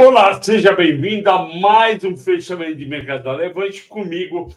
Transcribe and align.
Olá, 0.00 0.40
seja 0.40 0.76
bem-vindo 0.76 1.28
a 1.28 1.52
mais 1.58 2.04
um 2.04 2.16
fechamento 2.16 2.76
de 2.76 2.86
mercado 2.86 3.32
levante 3.32 3.82
comigo, 3.82 4.54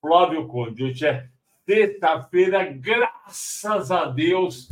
Flávio 0.00 0.46
Conde. 0.46 0.84
Hoje 0.84 1.04
é 1.04 1.28
sexta-feira, 1.66 2.62
graças 2.62 3.90
a 3.90 4.04
Deus, 4.04 4.68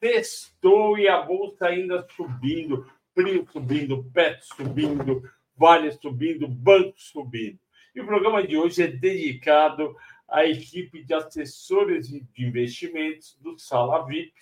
testou 0.00 0.98
e 0.98 1.06
a 1.06 1.22
bolsa 1.22 1.68
ainda 1.68 2.04
subindo, 2.16 2.84
Prio 3.14 3.46
subindo, 3.52 4.02
PET 4.12 4.44
subindo, 4.44 5.22
Vale 5.56 5.92
subindo, 5.92 6.48
Banco 6.48 6.94
subindo. 6.96 7.60
E 7.94 8.00
o 8.00 8.06
programa 8.06 8.44
de 8.44 8.56
hoje 8.56 8.82
é 8.82 8.88
dedicado 8.88 9.94
à 10.28 10.44
equipe 10.44 11.04
de 11.04 11.14
assessores 11.14 12.08
de 12.08 12.44
investimentos 12.44 13.38
do 13.40 13.56
Sala 13.56 14.04
VIP, 14.04 14.34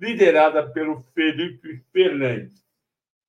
liderada 0.00 0.66
pelo 0.70 1.02
Felipe 1.14 1.84
Fernandes 1.92 2.61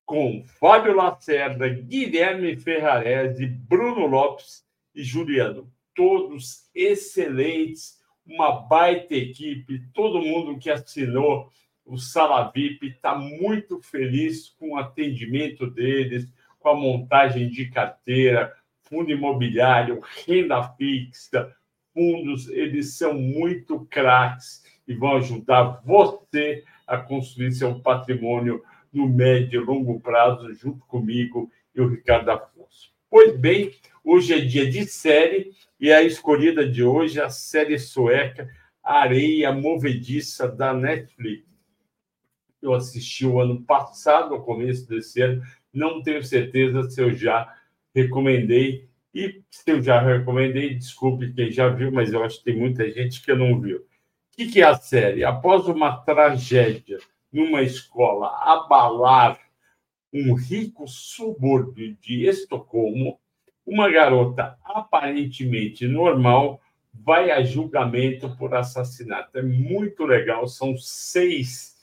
com 0.05 0.43
Fábio 0.59 0.95
Lacerda, 0.95 1.67
Guilherme 1.69 2.57
Ferrarese, 2.57 3.45
Bruno 3.45 4.05
Lopes 4.05 4.63
e 4.93 5.03
Juliano. 5.03 5.71
Todos 5.95 6.69
excelentes, 6.73 8.01
uma 8.25 8.51
baita 8.51 9.15
equipe, 9.15 9.83
todo 9.93 10.21
mundo 10.21 10.59
que 10.59 10.69
assinou 10.69 11.51
o 11.85 11.97
Sala 11.97 12.49
VIP 12.53 12.87
está 12.87 13.15
muito 13.15 13.81
feliz 13.81 14.49
com 14.57 14.71
o 14.71 14.77
atendimento 14.77 15.69
deles, 15.69 16.27
com 16.59 16.69
a 16.69 16.75
montagem 16.75 17.49
de 17.49 17.69
carteira, 17.69 18.53
fundo 18.83 19.11
imobiliário, 19.11 20.01
renda 20.25 20.63
fixa, 20.77 21.53
fundos, 21.93 22.47
eles 22.49 22.97
são 22.97 23.13
muito 23.13 23.85
craques 23.85 24.63
e 24.87 24.93
vão 24.93 25.17
ajudar 25.17 25.81
você 25.85 26.63
a 26.87 26.97
construir 26.97 27.51
seu 27.51 27.79
patrimônio 27.79 28.63
no 28.93 29.07
médio 29.07 29.61
e 29.61 29.65
longo 29.65 29.99
prazo, 29.99 30.53
junto 30.53 30.85
comigo 30.85 31.51
e 31.75 31.81
o 31.81 31.87
Ricardo 31.87 32.29
Afonso. 32.29 32.93
Pois 33.09 33.35
bem, 33.35 33.71
hoje 34.03 34.33
é 34.33 34.39
dia 34.39 34.69
de 34.69 34.85
série 34.85 35.51
e 35.79 35.91
a 35.91 36.03
escolhida 36.03 36.67
de 36.67 36.83
hoje 36.83 37.19
é 37.19 37.23
a 37.23 37.29
série 37.29 37.79
sueca 37.79 38.47
Areia 38.83 39.51
Movediça 39.51 40.47
da 40.47 40.73
Netflix. 40.73 41.45
Eu 42.61 42.73
assisti 42.73 43.25
o 43.25 43.39
ano 43.39 43.61
passado, 43.63 44.31
no 44.31 44.43
começo 44.43 44.87
desse 44.87 45.21
ano, 45.21 45.41
não 45.73 46.01
tenho 46.01 46.23
certeza 46.23 46.83
se 46.89 47.01
eu 47.01 47.13
já 47.13 47.53
recomendei. 47.93 48.87
E 49.13 49.41
se 49.49 49.71
eu 49.71 49.81
já 49.81 49.99
recomendei, 50.01 50.73
desculpe 50.73 51.33
quem 51.33 51.51
já 51.51 51.69
viu, 51.69 51.91
mas 51.91 52.11
eu 52.11 52.23
acho 52.23 52.39
que 52.39 52.45
tem 52.45 52.57
muita 52.57 52.89
gente 52.91 53.21
que 53.21 53.33
não 53.33 53.59
viu. 53.59 53.77
O 53.79 53.81
que 54.35 54.61
é 54.61 54.63
a 54.63 54.75
série? 54.75 55.23
Após 55.23 55.67
uma 55.67 55.97
tragédia 55.97 56.97
numa 57.33 57.63
escola 57.63 58.27
abalar 58.27 59.39
um 60.13 60.35
rico 60.35 60.87
subúrbio 60.87 61.97
de 61.99 62.27
Estocolmo, 62.27 63.19
uma 63.65 63.89
garota 63.89 64.57
aparentemente 64.63 65.87
normal 65.87 66.61
vai 66.93 67.31
a 67.31 67.43
julgamento 67.43 68.35
por 68.37 68.53
assassinato. 68.53 69.37
É 69.37 69.41
muito 69.41 70.05
legal, 70.05 70.47
são 70.47 70.77
seis 70.77 71.73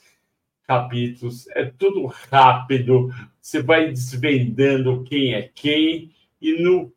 capítulos, 0.65 1.47
é 1.49 1.65
tudo 1.65 2.05
rápido, 2.05 3.13
você 3.41 3.61
vai 3.61 3.89
desvendando 3.89 5.03
quem 5.03 5.33
é 5.33 5.49
quem, 5.53 6.13
e 6.41 6.63
no 6.63 6.93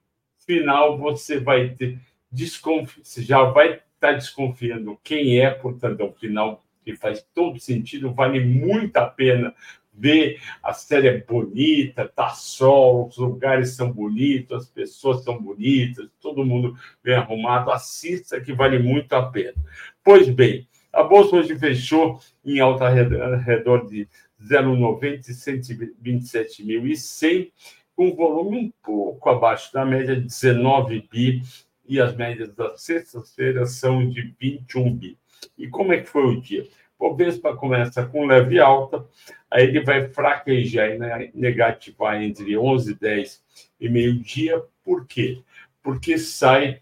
final 0.47 0.97
você 0.97 1.41
vai 1.41 1.71
ter 1.71 1.99
desconfi... 2.31 3.01
você 3.03 3.23
já 3.23 3.43
vai 3.43 3.75
estar 3.75 3.83
tá 3.99 4.13
desconfiando 4.13 4.99
quem 5.03 5.41
é, 5.41 5.51
portanto, 5.51 6.01
é 6.01 6.05
um 6.05 6.13
final 6.13 6.64
que 6.85 6.95
faz 6.95 7.25
todo 7.35 7.59
sentido, 7.59 8.13
vale 8.13 8.41
muito 8.41 8.97
a 8.97 9.07
pena 9.07 9.55
ver. 9.93 10.41
A 10.63 10.73
série 10.73 11.09
é 11.09 11.19
bonita, 11.19 12.09
tá 12.09 12.31
sol, 12.31 13.09
os 13.09 13.17
lugares 13.17 13.71
são 13.71 13.91
bonitos, 13.91 14.65
as 14.65 14.69
pessoas 14.69 15.25
são 15.25 15.41
bonitas, 15.41 16.09
todo 16.21 16.45
mundo 16.45 16.77
bem 17.03 17.15
arrumado. 17.15 17.71
Assista 17.71 18.41
que 18.41 18.53
vale 18.53 18.79
muito 18.79 19.13
a 19.15 19.31
pena. 19.31 19.55
Pois 20.03 20.29
bem, 20.29 20.69
a 20.93 21.03
bolsa 21.03 21.37
hoje 21.37 21.59
fechou 21.59 22.21
em 22.45 22.61
alta 22.61 22.89
redor 22.89 23.87
de 23.87 24.07
0,90 24.43 25.29
e 25.29 25.33
127.100, 25.33 27.51
com 27.97 28.15
volume 28.15 28.59
um 28.59 28.73
pouco 28.83 29.31
abaixo 29.31 29.73
da 29.73 29.85
média 29.85 30.17
de 30.17 30.23
19 30.23 31.09
bi, 31.11 31.43
e 31.87 32.01
as 32.01 32.17
médias 32.17 32.53
da 32.55 32.77
sexta-feira 32.77 33.67
são 33.67 34.09
de 34.09 34.35
21 34.41 34.95
bi. 34.95 35.19
E 35.57 35.69
como 35.69 35.93
é 35.93 36.01
que 36.01 36.09
foi 36.09 36.25
o 36.25 36.41
dia? 36.41 36.67
O 36.99 37.11
Bovespa 37.11 37.57
começa 37.57 38.07
com 38.07 38.27
leve 38.27 38.59
alta, 38.59 39.05
aí 39.51 39.65
ele 39.65 39.81
vai 39.81 40.09
fraquejar 40.09 40.91
e 40.91 41.31
negativar 41.35 42.23
entre 42.23 42.57
11 42.57 42.95
10 42.95 43.43
e 43.81 43.89
meio-dia. 43.89 44.63
Por 44.83 45.07
quê? 45.07 45.41
Porque 45.83 46.19
sai 46.19 46.81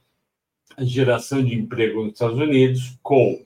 a 0.76 0.84
geração 0.84 1.42
de 1.42 1.54
emprego 1.54 2.02
nos 2.02 2.12
Estados 2.14 2.38
Unidos 2.38 2.98
com 3.02 3.44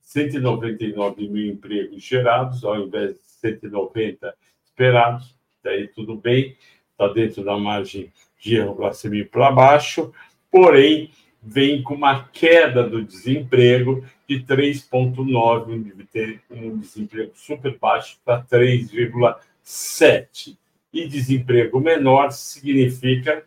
199 0.00 1.28
mil 1.28 1.52
empregos 1.52 2.02
gerados, 2.02 2.64
ao 2.64 2.78
invés 2.78 3.14
de 3.14 3.20
190 3.24 4.34
esperados. 4.64 5.36
Daí 5.62 5.88
tudo 5.88 6.16
bem, 6.16 6.56
está 6.92 7.08
dentro 7.12 7.44
da 7.44 7.56
margem 7.56 8.12
de 8.38 8.56
erro 8.56 8.76
para 8.76 8.92
cima 8.92 9.16
e 9.16 9.24
para 9.24 9.50
baixo, 9.50 10.12
porém 10.50 11.10
vem 11.44 11.82
com 11.82 11.94
uma 11.94 12.24
queda 12.28 12.88
do 12.88 13.04
desemprego 13.04 14.02
de 14.26 14.40
3,9, 14.40 16.40
um 16.50 16.78
desemprego 16.78 17.32
super 17.34 17.78
baixo 17.78 18.18
para 18.24 18.42
3,7. 18.42 20.56
E 20.92 21.06
desemprego 21.06 21.78
menor 21.80 22.30
significa 22.30 23.44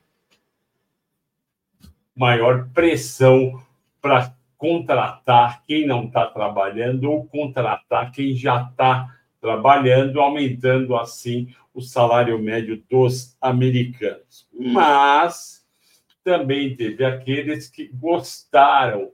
maior 2.15 2.69
pressão 2.73 3.61
para 4.01 4.35
contratar 4.57 5.63
quem 5.65 5.87
não 5.87 6.05
está 6.05 6.25
trabalhando 6.25 7.09
ou 7.09 7.25
contratar 7.25 8.11
quem 8.11 8.35
já 8.35 8.63
está 8.63 9.15
trabalhando, 9.39 10.19
aumentando 10.19 10.95
assim 10.95 11.53
o 11.73 11.81
salário 11.81 12.37
médio 12.39 12.83
dos 12.89 13.37
americanos. 13.39 14.47
Mas 14.51 15.66
também 16.27 16.75
teve 16.75 17.05
aqueles 17.05 17.69
que 17.69 17.87
gostaram 17.87 19.13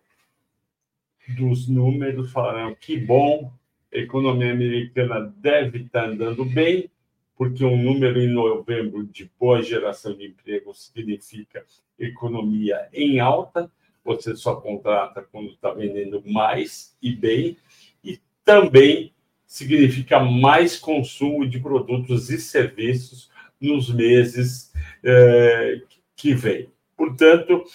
dos 1.38 1.68
números, 1.68 2.32
falaram 2.32 2.74
que 2.74 2.98
bom, 2.98 3.54
a 3.94 3.98
economia 4.00 4.52
americana 4.52 5.32
deve 5.38 5.82
estar 5.84 6.06
andando 6.06 6.44
bem, 6.44 6.90
porque 7.38 7.64
um 7.64 7.78
número 7.78 8.20
em 8.20 8.30
novembro 8.30 9.06
de 9.06 9.30
boa 9.40 9.62
geração 9.62 10.18
de 10.18 10.26
emprego 10.26 10.74
significa 10.74 11.64
economia 12.00 12.90
em 12.92 13.20
alta, 13.20 13.72
você 14.04 14.36
só 14.36 14.56
contrata 14.56 15.22
quando 15.22 15.52
está 15.52 15.72
vendendo 15.72 16.24
mais 16.26 16.98
e 17.00 17.16
bem, 17.16 17.58
e 18.04 18.20
também 18.44 19.14
significa 19.46 20.20
mais 20.20 20.80
consumo 20.80 21.48
de 21.48 21.60
produtos 21.60 22.32
e 22.32 22.40
serviços 22.40 23.30
nos 23.62 23.94
meses 23.94 24.74
eh, 25.04 25.80
que 26.16 26.34
vêm. 26.34 26.74
Portanto, 26.96 27.66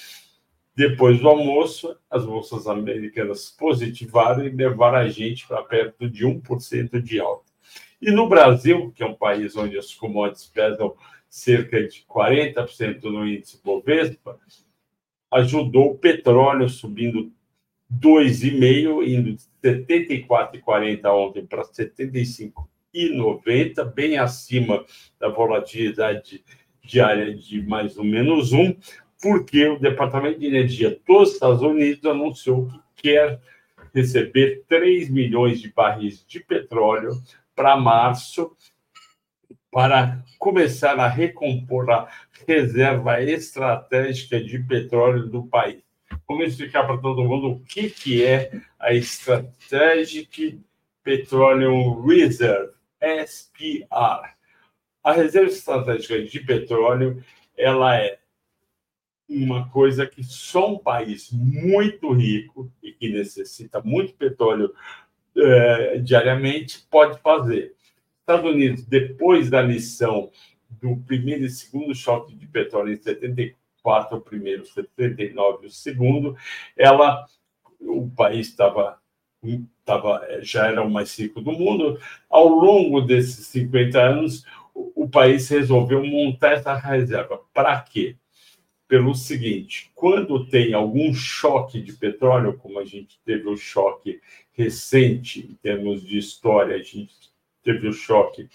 depois 0.79 1.21
do 1.21 1.29
almoço, 1.29 1.95
as 2.09 2.25
bolsas 2.25 2.67
americanas 2.69 3.51
positivaram 3.51 4.47
e 4.47 4.51
levaram 4.51 4.99
a 4.99 5.09
gente 5.09 5.45
para 5.47 5.63
perto 5.63 6.09
de 6.09 6.25
1% 6.25 7.03
de 7.03 7.19
alta. 7.19 7.51
E 8.01 8.13
no 8.13 8.29
Brasil, 8.29 8.93
que 8.95 9.03
é 9.03 9.07
um 9.07 9.15
país 9.15 9.57
onde 9.57 9.77
as 9.77 9.93
commodities 9.93 10.47
pesam 10.47 10.95
cerca 11.29 11.83
de 11.83 12.05
40% 12.09 13.03
no 13.03 13.27
índice 13.27 13.61
Bovespa, 13.63 14.39
ajudou 15.33 15.91
o 15.91 15.99
petróleo 15.99 16.69
subindo 16.69 17.33
2,5, 17.93 19.05
indo 19.05 19.35
de 19.35 19.43
74,40 19.63 21.13
ontem 21.13 21.45
para 21.45 21.65
75,90, 21.65 23.85
bem 23.93 24.17
acima 24.17 24.85
da 25.19 25.29
volatilidade 25.29 26.45
diária 26.83 27.35
de 27.35 27.61
mais 27.63 27.99
ou 27.99 28.05
menos 28.05 28.53
um 28.53 28.77
porque 29.21 29.67
o 29.67 29.79
Departamento 29.79 30.39
de 30.39 30.47
Energia 30.47 30.99
dos 31.07 31.33
Estados 31.33 31.63
Unidos 31.63 32.05
anunciou 32.05 32.69
que 32.97 33.03
quer 33.03 33.41
receber 33.95 34.65
3 34.69 35.09
milhões 35.11 35.61
de 35.61 35.73
barris 35.73 36.25
de 36.27 36.41
petróleo 36.41 37.11
para 37.55 37.77
março, 37.77 38.57
para 39.71 40.23
começar 40.39 40.99
a 40.99 41.09
recompor 41.09 41.91
a 41.91 42.09
reserva 42.47 43.21
estratégica 43.23 44.43
de 44.43 44.59
petróleo 44.61 45.27
do 45.27 45.47
país. 45.47 45.83
Vamos 46.27 46.49
explicar 46.49 46.87
para 46.87 46.99
todo 46.99 47.25
mundo 47.25 47.49
o 47.49 47.61
que, 47.61 47.91
que 47.91 48.25
é 48.25 48.51
a 48.79 48.95
Strategic 48.95 50.61
Petroleum 51.03 52.07
Reserve, 52.07 52.73
SPR. 53.01 54.37
A 55.03 55.13
reserva 55.13 55.49
estratégica 55.49 56.23
de 56.23 56.41
petróleo 56.41 57.23
ela 57.57 57.97
é 57.97 58.19
uma 59.29 59.69
coisa 59.69 60.07
que 60.07 60.23
só 60.23 60.73
um 60.73 60.79
país 60.79 61.31
muito 61.31 62.13
rico 62.13 62.73
e 62.83 62.93
que 62.93 63.11
necessita 63.11 63.81
muito 63.83 64.15
petróleo 64.15 64.73
é, 65.37 65.99
diariamente 65.99 66.87
pode 66.91 67.19
fazer. 67.21 67.75
Estados 68.21 68.51
Unidos, 68.51 68.85
depois 68.85 69.51
da 69.51 69.61
lição 69.61 70.31
do 70.71 70.97
primeiro 70.97 71.45
e 71.45 71.51
segundo 71.51 71.95
choque 71.95 72.35
de 72.35 72.47
petróleo 72.47 72.93
em 72.93 72.97
74, 72.97 74.17
o 74.17 74.21
primeiro, 74.21 74.67
79, 74.67 75.67
o 75.67 75.71
segundo, 75.71 76.37
ela, 76.77 77.27
o 77.81 78.11
país 78.11 78.49
estava 78.49 78.99
tava, 79.85 80.27
já 80.43 80.67
era 80.67 80.83
o 80.83 80.91
mais 80.91 81.19
rico 81.19 81.41
do 81.41 81.53
mundo. 81.53 81.99
Ao 82.29 82.49
longo 82.49 83.01
desses 83.01 83.47
50 83.47 84.01
anos, 84.01 84.45
o, 84.75 85.05
o 85.05 85.09
país 85.09 85.49
resolveu 85.49 86.05
montar 86.05 86.53
essa 86.53 86.75
reserva. 86.75 87.41
Para 87.55 87.81
quê? 87.81 88.17
Pelo 88.89 89.15
seguinte: 89.15 89.93
quando 89.95 90.47
tem 90.47 90.73
algum 90.73 91.13
choque 91.13 91.79
de 91.81 91.93
petróleo, 91.93 92.57
como 92.57 92.81
a 92.81 92.87
gente 92.87 93.21
teve 93.23 93.47
o 93.47 93.57
choque 93.57 94.19
recente 94.53 95.41
em 95.41 95.53
termos 95.57 96.03
de 96.03 96.17
história, 96.17 96.75
a 96.75 96.83
gente 96.83 97.13
teve 97.63 97.87
o 97.87 97.93
choque 97.93 98.49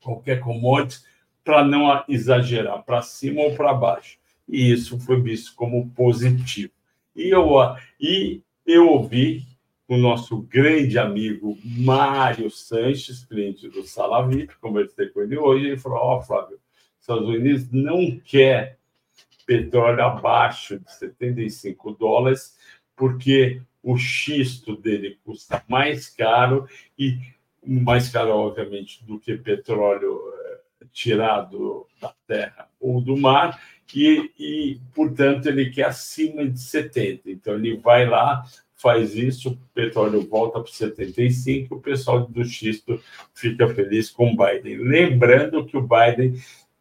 qualquer 0.03 0.41
commodity, 0.41 1.05
para 1.45 1.63
não 1.63 2.03
exagerar 2.09 2.83
para 2.85 3.03
cima 3.03 3.43
ou 3.43 3.55
para 3.55 3.75
baixo. 3.75 4.17
E 4.49 4.73
isso 4.73 4.99
foi 4.99 5.21
visto 5.21 5.55
como 5.55 5.91
positivo. 5.91 6.75
E 7.17 7.31
eu, 7.31 7.49
e 7.99 8.43
eu 8.67 8.89
ouvi 8.89 9.47
o 9.89 9.97
nosso 9.97 10.43
grande 10.43 10.99
amigo 10.99 11.57
Mário 11.65 12.51
Sanches, 12.51 13.25
cliente 13.25 13.69
do 13.69 13.85
Salavip, 13.85 14.55
conversei 14.61 15.09
com 15.09 15.23
ele 15.23 15.39
hoje, 15.39 15.67
ele 15.67 15.79
falou, 15.79 15.99
ó, 15.99 16.19
oh, 16.19 16.23
Flávio, 16.23 16.59
Estados 17.01 17.27
Unidos 17.27 17.71
não 17.73 18.19
quer 18.19 18.79
petróleo 19.47 20.03
abaixo 20.03 20.79
de 20.79 20.93
75 20.93 21.93
dólares, 21.93 22.57
porque 22.95 23.63
o 23.83 23.97
xisto 23.97 24.77
dele 24.77 25.19
custa 25.25 25.63
mais 25.69 26.09
caro 26.09 26.69
e 26.99 27.19
mais 27.65 28.09
caro, 28.09 28.31
obviamente, 28.31 29.05
do 29.05 29.19
que 29.19 29.37
petróleo 29.37 30.21
eh, 30.35 30.87
tirado 30.93 31.87
da 32.01 32.13
terra 32.27 32.69
ou 32.81 33.01
do 33.01 33.17
mar, 33.17 33.61
e, 33.95 34.31
e, 34.39 34.81
portanto, 34.95 35.47
ele 35.47 35.71
quer 35.71 35.87
acima 35.87 36.47
de 36.49 36.61
70. 36.61 37.31
Então, 37.31 37.55
ele 37.55 37.77
vai 37.77 38.09
lá, 38.09 38.45
faz 38.77 39.15
isso, 39.15 39.51
o 39.51 39.57
petróleo 39.75 40.27
volta 40.29 40.61
para 40.61 40.73
75, 40.73 41.75
o 41.75 41.81
pessoal 41.81 42.27
do 42.27 42.45
xisto 42.45 43.01
fica 43.35 43.69
feliz 43.69 44.11
com 44.11 44.33
o 44.33 44.37
Biden. 44.37 44.79
Lembrando 44.79 45.65
que 45.65 45.77
o 45.77 45.87
Biden 45.87 46.35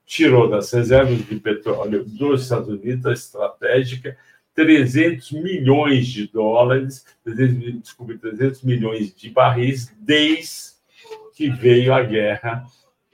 tirou 0.06 0.50
das 0.50 0.72
reservas 0.72 1.18
de 1.25 1.36
petróleo 1.40 2.04
dos 2.04 2.44
Estados 2.44 2.69
Unidos, 2.69 3.06
a 3.06 3.13
estratégica, 3.13 4.18
300 4.54 5.31
milhões 5.34 6.07
de 6.07 6.28
dólares, 6.28 7.06
300, 7.24 7.81
desculpe, 7.81 8.18
300 8.18 8.63
milhões 8.63 9.13
de 9.13 9.30
barris 9.30 9.94
desde 10.00 10.75
que 11.36 11.50
veio 11.50 11.94
a 11.94 12.02
guerra 12.02 12.66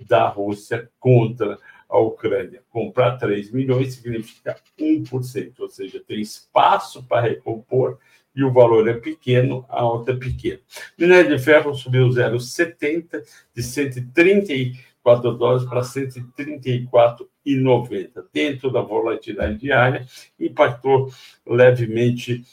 da 0.07 0.27
Rússia 0.27 0.89
contra 0.99 1.57
a 1.91 1.99
Ucrânia. 1.99 2.63
Comprar 2.69 3.17
3 3.17 3.51
milhões 3.51 3.93
significa 3.93 4.57
1%, 4.79 5.59
ou 5.59 5.69
seja, 5.69 6.01
tem 6.05 6.21
espaço 6.21 7.03
para 7.03 7.27
recompor 7.27 7.99
e 8.33 8.41
o 8.43 8.51
valor 8.51 8.87
é 8.87 8.93
pequeno, 8.93 9.65
a 9.67 9.81
alta 9.81 10.13
é 10.13 10.15
pequena. 10.15 10.61
Minério 10.97 11.37
de 11.37 11.43
ferro 11.43 11.75
subiu 11.75 12.07
0,70 12.07 13.21
de 13.53 13.61
134 13.61 15.33
dólares 15.33 15.67
para 15.67 15.81
134,90. 15.81 18.23
Dentro 18.31 18.71
da 18.71 18.79
volatilidade 18.81 19.57
diária, 19.57 20.07
impactou 20.39 21.11
levemente 21.45 22.45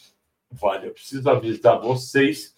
Vale. 0.50 0.88
Eu 0.88 0.93
preciso 0.93 1.28
avisar 1.28 1.80
vocês 1.80 2.54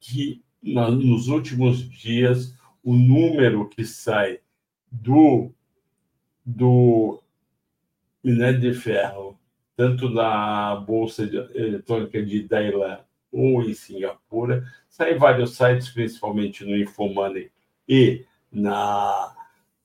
que 0.00 0.42
nos 0.62 1.28
últimos 1.28 1.88
dias 1.88 2.54
o 2.82 2.94
número 2.94 3.68
que 3.68 3.84
sai 3.84 4.40
do, 5.02 5.50
do 6.44 7.22
minério 8.22 8.60
de 8.60 8.74
ferro, 8.74 9.38
tanto 9.76 10.08
na 10.08 10.76
Bolsa 10.76 11.22
Eletrônica 11.22 12.22
de 12.24 12.42
Dailan 12.42 13.00
ou 13.30 13.62
em 13.62 13.74
Singapura, 13.74 14.64
sai 14.88 15.14
vários 15.14 15.56
sites, 15.56 15.90
principalmente 15.90 16.64
no 16.64 16.76
Infomoney 16.76 17.50
e 17.88 18.24
na, 18.50 19.34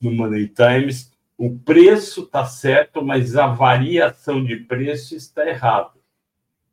no 0.00 0.10
Money 0.10 0.48
Times. 0.48 1.12
O 1.36 1.58
preço 1.58 2.22
está 2.22 2.44
certo, 2.46 3.04
mas 3.04 3.36
a 3.36 3.48
variação 3.48 4.42
de 4.42 4.56
preço 4.56 5.14
está 5.14 5.46
errada. 5.46 5.92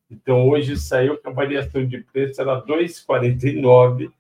Então, 0.10 0.48
hoje 0.48 0.78
saiu 0.78 1.18
que 1.18 1.28
a 1.28 1.32
variação 1.32 1.86
de 1.86 2.00
preço 2.00 2.42
era 2.42 2.66
2,49 2.66 4.12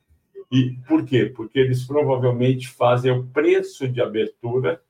e 0.52 0.72
por 0.88 1.06
quê? 1.06 1.26
Porque 1.26 1.60
eles 1.60 1.86
provavelmente 1.86 2.68
fazem 2.68 3.12
o 3.12 3.26
preço 3.28 3.88
de 3.88 4.02
abertura 4.02 4.82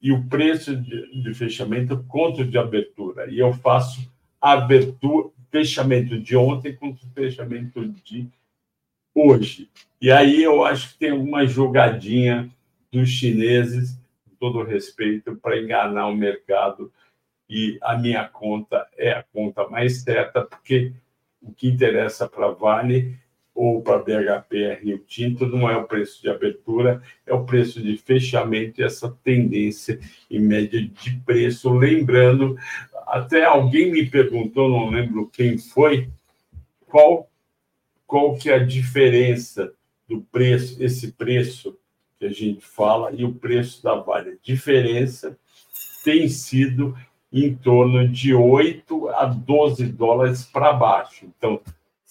e 0.00 0.12
o 0.12 0.28
preço 0.28 0.76
de, 0.76 1.22
de 1.22 1.34
fechamento 1.34 2.04
contra 2.04 2.44
o 2.44 2.48
de 2.48 2.56
abertura. 2.56 3.28
E 3.28 3.38
eu 3.38 3.52
faço 3.52 4.10
abertura, 4.40 5.30
fechamento 5.50 6.18
de 6.20 6.36
ontem 6.36 6.74
contra 6.74 7.04
o 7.04 7.10
fechamento 7.10 7.84
de 8.04 8.28
hoje. 9.12 9.68
E 10.00 10.10
aí 10.10 10.42
eu 10.42 10.64
acho 10.64 10.92
que 10.92 10.98
tem 10.98 11.12
uma 11.12 11.44
jogadinha 11.44 12.48
dos 12.92 13.08
chineses, 13.08 13.98
com 14.24 14.36
todo 14.38 14.62
respeito, 14.62 15.34
para 15.36 15.58
enganar 15.58 16.06
o 16.06 16.14
mercado. 16.14 16.92
E 17.50 17.76
a 17.82 17.96
minha 17.96 18.28
conta 18.28 18.86
é 18.96 19.10
a 19.10 19.22
conta 19.22 19.66
mais 19.68 20.02
certa, 20.02 20.42
porque 20.42 20.92
o 21.42 21.52
que 21.52 21.66
interessa 21.66 22.28
para 22.28 22.50
Vale 22.50 23.18
ou 23.58 23.82
para 23.82 23.98
BHP 23.98 24.78
Rio 24.84 24.98
Tinto, 25.00 25.44
não 25.44 25.68
é 25.68 25.76
o 25.76 25.82
preço 25.82 26.22
de 26.22 26.30
abertura, 26.30 27.02
é 27.26 27.34
o 27.34 27.44
preço 27.44 27.82
de 27.82 27.96
fechamento 27.96 28.80
e 28.80 28.84
essa 28.84 29.10
tendência 29.24 29.98
em 30.30 30.38
média 30.38 30.80
de 30.80 31.16
preço. 31.26 31.68
Lembrando, 31.76 32.56
até 33.08 33.44
alguém 33.44 33.90
me 33.90 34.08
perguntou, 34.08 34.68
não 34.68 34.90
lembro 34.90 35.28
quem 35.32 35.58
foi, 35.58 36.08
qual, 36.86 37.28
qual 38.06 38.36
que 38.36 38.48
é 38.48 38.54
a 38.54 38.64
diferença 38.64 39.72
do 40.08 40.20
preço, 40.20 40.80
esse 40.80 41.10
preço 41.10 41.76
que 42.16 42.26
a 42.26 42.30
gente 42.30 42.64
fala, 42.64 43.10
e 43.12 43.24
o 43.24 43.34
preço 43.34 43.82
da 43.82 43.96
Vale. 43.96 44.30
A 44.30 44.36
diferença 44.40 45.36
tem 46.04 46.28
sido 46.28 46.96
em 47.32 47.56
torno 47.56 48.06
de 48.06 48.32
8 48.32 49.08
a 49.08 49.24
12 49.24 49.84
dólares 49.86 50.44
para 50.44 50.72
baixo. 50.72 51.26
Então, 51.36 51.60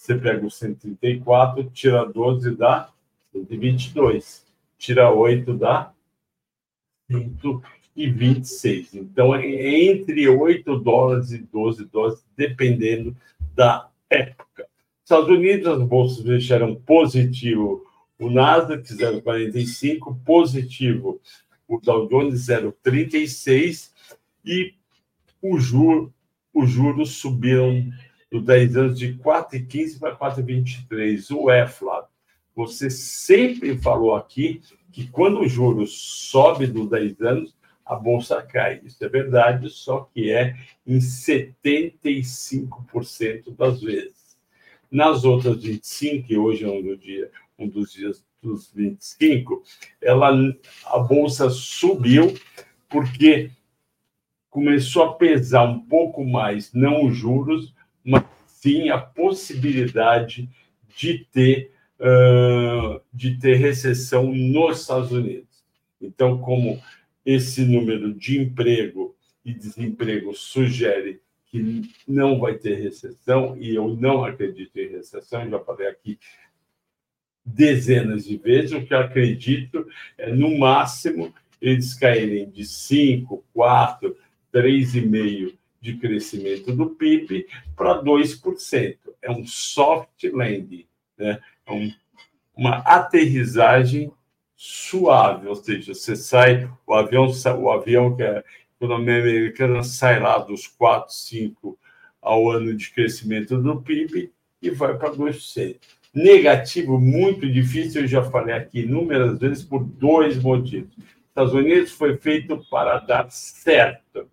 você 0.08 0.14
pega 0.14 0.46
o 0.46 0.50
134, 0.50 1.64
tira 1.70 2.06
12, 2.06 2.56
dá 2.56 2.88
122. 3.30 4.46
Tira 4.78 5.12
8, 5.12 5.52
dá 5.54 5.92
126. 7.10 8.94
Então, 8.94 9.34
é 9.34 9.44
entre 9.84 10.26
8 10.26 10.78
dólares 10.78 11.32
e 11.32 11.38
12 11.38 11.84
dólares, 11.86 12.24
dependendo 12.34 13.14
da 13.54 13.90
época. 14.08 14.66
Estados 15.04 15.28
Unidos, 15.28 15.66
as 15.66 15.82
bolsas 15.82 16.24
fecharam 16.24 16.74
positivo 16.74 17.84
o 18.18 18.30
Nasdaq 18.30 18.82
0,45, 18.82 20.16
positivo 20.24 21.20
o 21.68 21.78
Dow 21.78 22.08
Jones 22.08 22.46
0,36 22.46 23.90
e 24.44 24.72
o 25.42 25.58
juro 25.58 26.12
os 26.52 26.70
juros 26.70 27.10
subiram 27.18 27.88
do 28.30 28.40
10 28.40 28.76
anos 28.76 28.98
de 28.98 29.14
4,15 29.14 29.98
para 29.98 30.16
4,23. 30.16 31.34
O 31.34 31.50
é, 31.50 31.66
Flávio, 31.66 32.10
você 32.54 32.90
sempre 32.90 33.76
falou 33.78 34.14
aqui 34.14 34.60
que 34.92 35.08
quando 35.08 35.40
o 35.40 35.48
juros 35.48 35.92
sobe 36.30 36.66
dos 36.66 36.90
10 36.90 37.20
anos, 37.22 37.58
a 37.88 37.96
bolsa 37.96 38.40
cai. 38.42 38.80
Isso 38.84 39.02
é 39.02 39.08
verdade, 39.08 39.70
só 39.70 40.10
que 40.12 40.30
é 40.30 40.54
em 40.86 40.98
75% 40.98 43.56
das 43.56 43.80
vezes. 43.80 44.36
Nas 44.90 45.24
outras 45.24 45.62
25, 45.62 46.26
que 46.26 46.36
hoje 46.36 46.64
é 46.64 46.68
um, 46.68 46.82
do 46.82 46.94
dia, 46.96 47.30
um 47.58 47.68
dos 47.68 47.92
dias 47.92 48.24
dos 48.42 48.72
25, 48.72 49.62
ela, 50.00 50.32
a 50.86 50.98
bolsa 50.98 51.50
subiu 51.50 52.34
porque 52.88 53.50
começou 54.50 55.02
a 55.04 55.12
pesar 55.14 55.64
um 55.64 55.80
pouco 55.80 56.24
mais, 56.24 56.72
não 56.72 57.04
os 57.06 57.14
juros, 57.16 57.74
mas 58.08 58.24
sim 58.46 58.88
a 58.88 58.96
possibilidade 58.98 60.48
de 60.96 61.26
ter, 61.30 61.70
uh, 62.00 63.00
de 63.12 63.38
ter 63.38 63.56
recessão 63.56 64.32
nos 64.32 64.80
Estados 64.80 65.12
Unidos. 65.12 65.62
Então, 66.00 66.38
como 66.38 66.80
esse 67.24 67.64
número 67.66 68.14
de 68.14 68.40
emprego 68.40 69.14
e 69.44 69.52
desemprego 69.52 70.34
sugere 70.34 71.20
que 71.50 71.82
não 72.06 72.38
vai 72.38 72.54
ter 72.54 72.76
recessão, 72.76 73.56
e 73.58 73.74
eu 73.74 73.94
não 73.94 74.24
acredito 74.24 74.76
em 74.78 74.88
recessão, 74.88 75.48
já 75.48 75.58
falei 75.60 75.88
aqui 75.88 76.18
dezenas 77.44 78.24
de 78.24 78.36
vezes, 78.36 78.72
o 78.72 78.84
que 78.84 78.92
eu 78.94 78.98
acredito 78.98 79.86
é, 80.16 80.32
no 80.32 80.58
máximo, 80.58 81.34
eles 81.60 81.94
caírem 81.94 82.48
de 82.50 82.64
5, 82.64 83.44
4, 83.52 84.16
3,5% 84.52 85.57
de 85.80 85.96
crescimento 85.96 86.72
do 86.72 86.90
PIB 86.90 87.46
para 87.76 88.02
2%. 88.02 88.96
É 89.22 89.30
um 89.30 89.46
soft 89.46 90.24
landing, 90.24 90.86
né? 91.16 91.38
é 91.66 91.72
um, 91.72 91.92
uma 92.56 92.78
aterrissagem 92.78 94.12
suave, 94.56 95.46
ou 95.46 95.54
seja, 95.54 95.94
você 95.94 96.16
sai, 96.16 96.68
o 96.86 96.94
avião, 96.94 97.30
o 97.60 97.70
avião 97.70 98.16
que 98.16 98.22
é 98.22 98.42
economia 98.80 99.20
americana 99.20 99.82
sai 99.82 100.20
lá 100.20 100.38
dos 100.38 100.66
4, 100.66 101.12
5 101.12 101.78
ao 102.20 102.50
ano 102.50 102.74
de 102.74 102.90
crescimento 102.90 103.60
do 103.60 103.80
PIB 103.80 104.32
e 104.60 104.70
vai 104.70 104.96
para 104.96 105.12
2%. 105.12 105.76
Negativo, 106.14 106.98
muito 106.98 107.50
difícil, 107.50 108.02
eu 108.02 108.08
já 108.08 108.22
falei 108.22 108.54
aqui 108.54 108.80
inúmeras 108.80 109.38
vezes, 109.38 109.64
por 109.64 109.84
dois 109.84 110.40
motivos. 110.42 110.90
Estados 111.28 111.54
Unidos 111.54 111.92
foi 111.92 112.16
feito 112.16 112.58
para 112.68 112.98
dar 112.98 113.30
certo. 113.30 114.28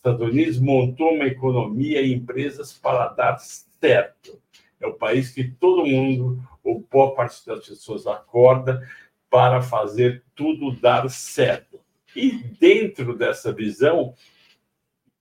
Estados 0.00 0.26
Unidos 0.26 0.58
montou 0.58 1.12
uma 1.12 1.26
economia 1.26 2.00
e 2.00 2.14
empresas 2.14 2.72
para 2.72 3.08
dar 3.08 3.36
certo. 3.38 4.40
É 4.80 4.86
o 4.86 4.94
país 4.94 5.30
que 5.30 5.44
todo 5.44 5.84
mundo, 5.84 6.42
ou 6.64 6.86
boa 6.90 7.14
parte 7.14 7.46
das 7.46 7.68
pessoas, 7.68 8.06
acorda 8.06 8.80
para 9.28 9.60
fazer 9.60 10.24
tudo 10.34 10.72
dar 10.72 11.08
certo. 11.10 11.78
E 12.16 12.32
dentro 12.32 13.14
dessa 13.14 13.52
visão, 13.52 14.14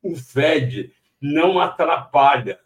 o 0.02 0.16
Fed 0.16 0.94
não 1.22 1.60
atrapalha 1.60 2.58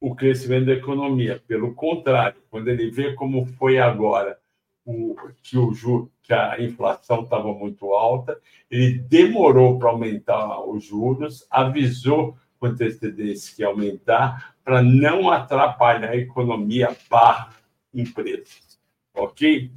o 0.00 0.16
crescimento 0.16 0.66
da 0.66 0.72
economia. 0.72 1.40
Pelo 1.46 1.72
contrário, 1.72 2.42
quando 2.50 2.66
ele 2.66 2.90
vê 2.90 3.14
como 3.14 3.46
foi 3.46 3.78
agora 3.78 4.41
o, 4.84 5.14
que, 5.42 5.56
o, 5.56 6.10
a 6.30 6.60
inflação 6.60 7.22
estava 7.22 7.52
muito 7.52 7.92
alta, 7.92 8.38
ele 8.70 8.98
demorou 8.98 9.78
para 9.78 9.90
aumentar 9.90 10.60
os 10.64 10.84
juros, 10.84 11.46
avisou 11.50 12.36
com 12.58 12.66
antecedência 12.66 13.54
que 13.54 13.62
ia 13.62 13.68
aumentar, 13.68 14.54
para 14.64 14.82
não 14.82 15.30
atrapalhar 15.30 16.10
a 16.10 16.16
economia 16.16 16.96
barra 17.10 17.52
empresas. 17.92 18.78
Ok? 19.14 19.70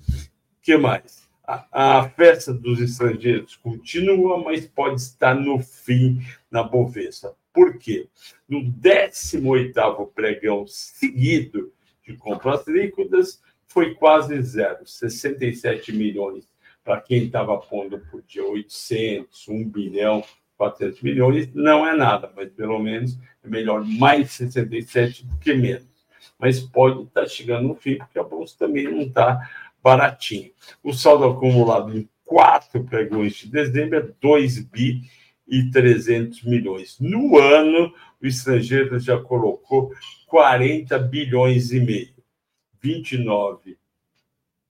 que 0.65 0.77
mais? 0.77 1.29
A, 1.47 1.99
a, 1.99 2.09
festa 2.09 2.51
dos 2.51 2.81
estrangeiros 2.81 3.55
continua, 3.55 4.43
mas 4.43 4.65
pode 4.65 4.99
estar 4.99 5.35
no 5.35 5.59
fim 5.59 6.19
na 6.49 6.63
Bovespa. 6.63 7.35
Por 7.53 7.77
quê? 7.77 8.09
No 8.49 8.61
18º 8.61 10.11
pregão 10.13 10.65
seguido 10.65 11.71
de 12.03 12.17
compras 12.17 12.67
líquidas, 12.67 13.41
foi 13.75 13.93
quase 13.93 14.41
zero, 14.41 14.87
67 14.87 15.91
milhões. 15.91 16.47
Para 16.81 17.01
quem 17.01 17.25
estava 17.25 17.57
pondo 17.57 17.99
por 18.09 18.21
dia 18.21 18.45
800, 18.45 19.49
1 19.49 19.69
bilhão, 19.69 20.23
400 20.57 21.01
milhões, 21.01 21.53
não 21.53 21.85
é 21.85 21.93
nada, 21.93 22.31
mas 22.33 22.49
pelo 22.53 22.79
menos 22.79 23.19
é 23.43 23.49
melhor 23.49 23.83
mais 23.83 24.31
67 24.31 25.25
do 25.25 25.37
que 25.39 25.53
menos. 25.53 25.89
Mas 26.39 26.61
pode 26.61 27.03
estar 27.03 27.23
tá 27.23 27.27
chegando 27.27 27.67
no 27.67 27.75
fim, 27.75 27.97
porque 27.97 28.17
a 28.17 28.23
bolsa 28.23 28.55
também 28.57 28.85
não 28.85 29.01
está 29.01 29.41
baratinho. 29.83 30.51
O 30.81 30.93
saldo 30.93 31.25
acumulado 31.25 31.97
em 31.97 32.07
quatro 32.23 32.81
pregões 32.85 33.33
de 33.35 33.49
dezembro 33.49 33.99
é 33.99 34.09
2 34.21 34.59
bi 34.59 35.01
e 35.45 35.69
300 35.69 36.43
milhões. 36.43 36.97
No 37.01 37.37
ano, 37.37 37.93
o 38.23 38.25
estrangeiro 38.25 38.97
já 38.99 39.19
colocou 39.19 39.91
40 40.27 40.97
bilhões 40.97 41.73
e 41.73 41.81
meio. 41.81 42.14
29 42.85 43.77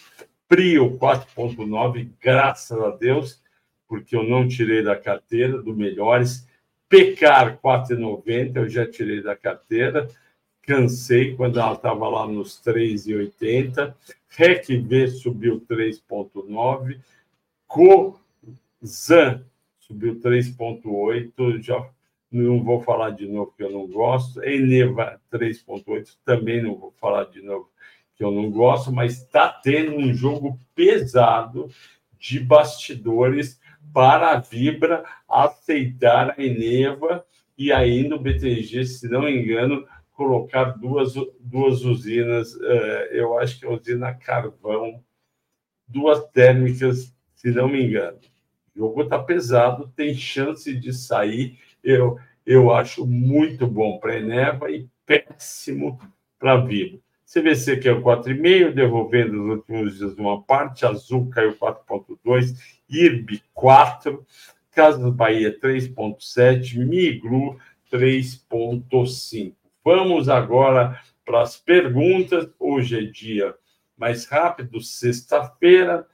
Prio 0.46 0.98
4,9, 0.98 2.10
graças 2.20 2.78
a 2.78 2.90
Deus, 2.90 3.42
porque 3.88 4.14
eu 4.14 4.22
não 4.22 4.46
tirei 4.46 4.82
da 4.82 4.94
carteira, 4.94 5.62
do 5.62 5.74
Melhores. 5.74 6.46
Pecar 6.88 7.58
4,90, 7.58 8.56
eu 8.56 8.68
já 8.68 8.90
tirei 8.90 9.22
da 9.22 9.36
carteira, 9.36 10.08
cansei 10.62 11.34
quando 11.36 11.60
ela 11.60 11.74
estava 11.74 12.08
lá 12.08 12.26
nos 12.26 12.62
3,80. 12.62 13.94
RECV 14.30 15.08
subiu 15.08 15.60
3,9. 15.68 17.00
Co 17.66 18.18
Zan 18.84 19.44
subiu 19.78 20.20
3,8. 20.20 21.62
Já 21.62 21.88
não 22.30 22.62
vou 22.62 22.80
falar 22.80 23.10
de 23.10 23.26
novo 23.26 23.52
que 23.56 23.62
eu 23.62 23.70
não 23.70 23.86
gosto. 23.86 24.42
Eneva 24.42 25.20
3,8. 25.32 26.16
Também 26.24 26.62
não 26.62 26.74
vou 26.74 26.92
falar 26.92 27.24
de 27.24 27.42
novo 27.42 27.70
que 28.16 28.24
eu 28.24 28.30
não 28.30 28.50
gosto, 28.50 28.92
mas 28.92 29.22
está 29.22 29.48
tendo 29.48 29.96
um 29.96 30.12
jogo 30.12 30.58
pesado 30.74 31.70
de 32.18 32.40
bastidores 32.40 33.60
para 33.92 34.32
a 34.32 34.38
Vibra 34.38 35.04
aceitar 35.28 36.34
a 36.38 36.42
Eneva 36.42 37.24
e 37.56 37.72
aí 37.72 38.06
no 38.06 38.18
BTG, 38.18 38.84
se 38.84 39.08
não 39.08 39.22
me 39.22 39.36
engano, 39.36 39.84
colocar 40.12 40.76
duas, 40.78 41.14
duas 41.40 41.84
usinas, 41.84 42.56
eh, 42.60 43.10
eu 43.12 43.38
acho 43.38 43.58
que 43.58 43.66
é 43.66 43.68
a 43.68 43.72
usina 43.72 44.14
Carvão, 44.14 45.02
duas 45.86 46.24
térmicas, 46.30 47.14
se 47.34 47.50
não 47.50 47.68
me 47.68 47.82
engano. 47.82 48.18
O 48.74 48.78
jogo 48.78 49.02
está 49.02 49.18
pesado, 49.18 49.92
tem 49.96 50.14
chance 50.14 50.74
de 50.74 50.92
sair. 50.92 51.58
Eu, 51.82 52.18
eu 52.46 52.72
acho 52.72 53.06
muito 53.06 53.66
bom 53.66 53.98
para 53.98 54.12
a 54.12 54.18
Eneva 54.18 54.70
e 54.70 54.88
péssimo 55.04 56.00
para 56.38 56.52
a 56.54 56.60
Vivo. 56.64 57.02
CVC 57.30 57.74
o 57.90 58.02
4,5, 58.02 58.72
devolvendo 58.72 59.34
nos 59.34 59.58
últimos 59.58 59.98
dias 59.98 60.16
uma 60.16 60.42
parte. 60.42 60.86
Azul 60.86 61.28
caiu 61.28 61.54
4,2, 61.54 62.56
IRB 62.88 63.42
4, 63.52 64.26
Casas 64.70 65.12
Bahia 65.12 65.54
3,7, 65.60 66.78
Miglu 66.78 67.58
3,5. 67.92 69.54
Vamos 69.84 70.30
agora 70.30 70.98
para 71.22 71.42
as 71.42 71.58
perguntas. 71.58 72.48
Hoje 72.58 72.98
é 72.98 73.02
dia 73.02 73.54
mais 73.94 74.24
rápido, 74.24 74.80
sexta-feira. 74.80 76.06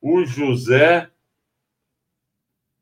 O 0.00 0.24
José 0.24 1.10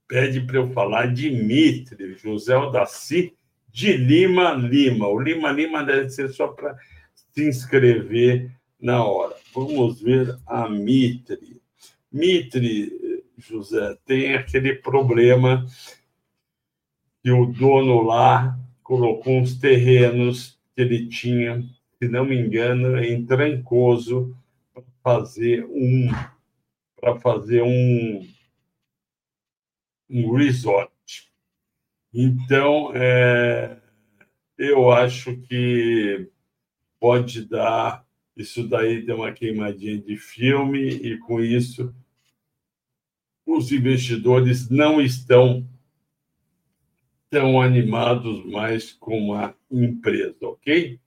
pede 0.06 0.40
para 0.42 0.59
eu 0.59 0.70
falar 0.70 1.12
Dimitri, 1.12 2.14
José 2.14 2.56
Odaci 2.56 3.35
de 3.68 3.97
Lima 3.97 4.52
Lima. 4.52 5.09
O 5.09 5.18
Lima 5.18 5.50
Lima 5.50 5.82
deve 5.82 6.09
ser 6.09 6.28
só 6.28 6.49
para 6.49 6.78
se 7.33 7.49
inscrever 7.49 8.51
na 8.81 9.05
hora. 9.05 9.37
Vamos 9.55 10.01
ver 10.01 10.39
a 10.47 10.69
Mitre. 10.69 11.61
Mitre, 12.13 13.23
José, 13.37 13.97
tem 14.05 14.35
aquele 14.35 14.75
problema 14.75 15.67
que 17.23 17.31
o 17.31 17.47
dono 17.47 18.03
lá 18.03 18.59
colocou 18.83 19.39
uns 19.39 19.59
terrenos 19.59 20.59
que 20.75 20.83
ele 20.83 21.09
tinha, 21.09 21.63
se 21.99 22.09
não 22.09 22.25
me 22.25 22.37
engano, 22.37 22.99
em 22.99 23.25
Trancoso, 23.25 24.37
para 24.73 24.83
fazer 25.03 25.65
um 25.67 26.09
para 27.01 27.19
fazer 27.19 27.63
um, 27.63 28.29
um 30.11 30.37
resort. 30.37 30.93
Então, 32.13 32.93
é, 32.95 33.79
eu 34.59 34.91
acho 34.91 35.35
que 35.43 36.29
pode 37.00 37.47
dar. 37.47 38.07
Isso 38.37 38.69
daí 38.69 39.02
deu 39.02 39.16
uma 39.16 39.33
queimadinha 39.33 39.99
de 39.99 40.16
filme, 40.16 40.88
e 40.88 41.19
com 41.19 41.40
isso, 41.40 41.92
os 43.45 43.73
investidores 43.73 44.71
não 44.71 45.00
estão 45.00 45.66
tão 47.28 47.61
animados 47.61 48.45
mais 48.45 48.92
com 48.92 49.35
a 49.35 49.54
empresa, 49.71 50.37
ok? 50.42 51.00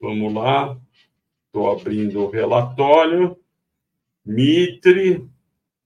Vamos 0.00 0.32
lá. 0.32 0.78
Estou 1.46 1.70
abrindo 1.70 2.20
o 2.20 2.30
relatório. 2.30 3.36
Mitre. 4.24 5.26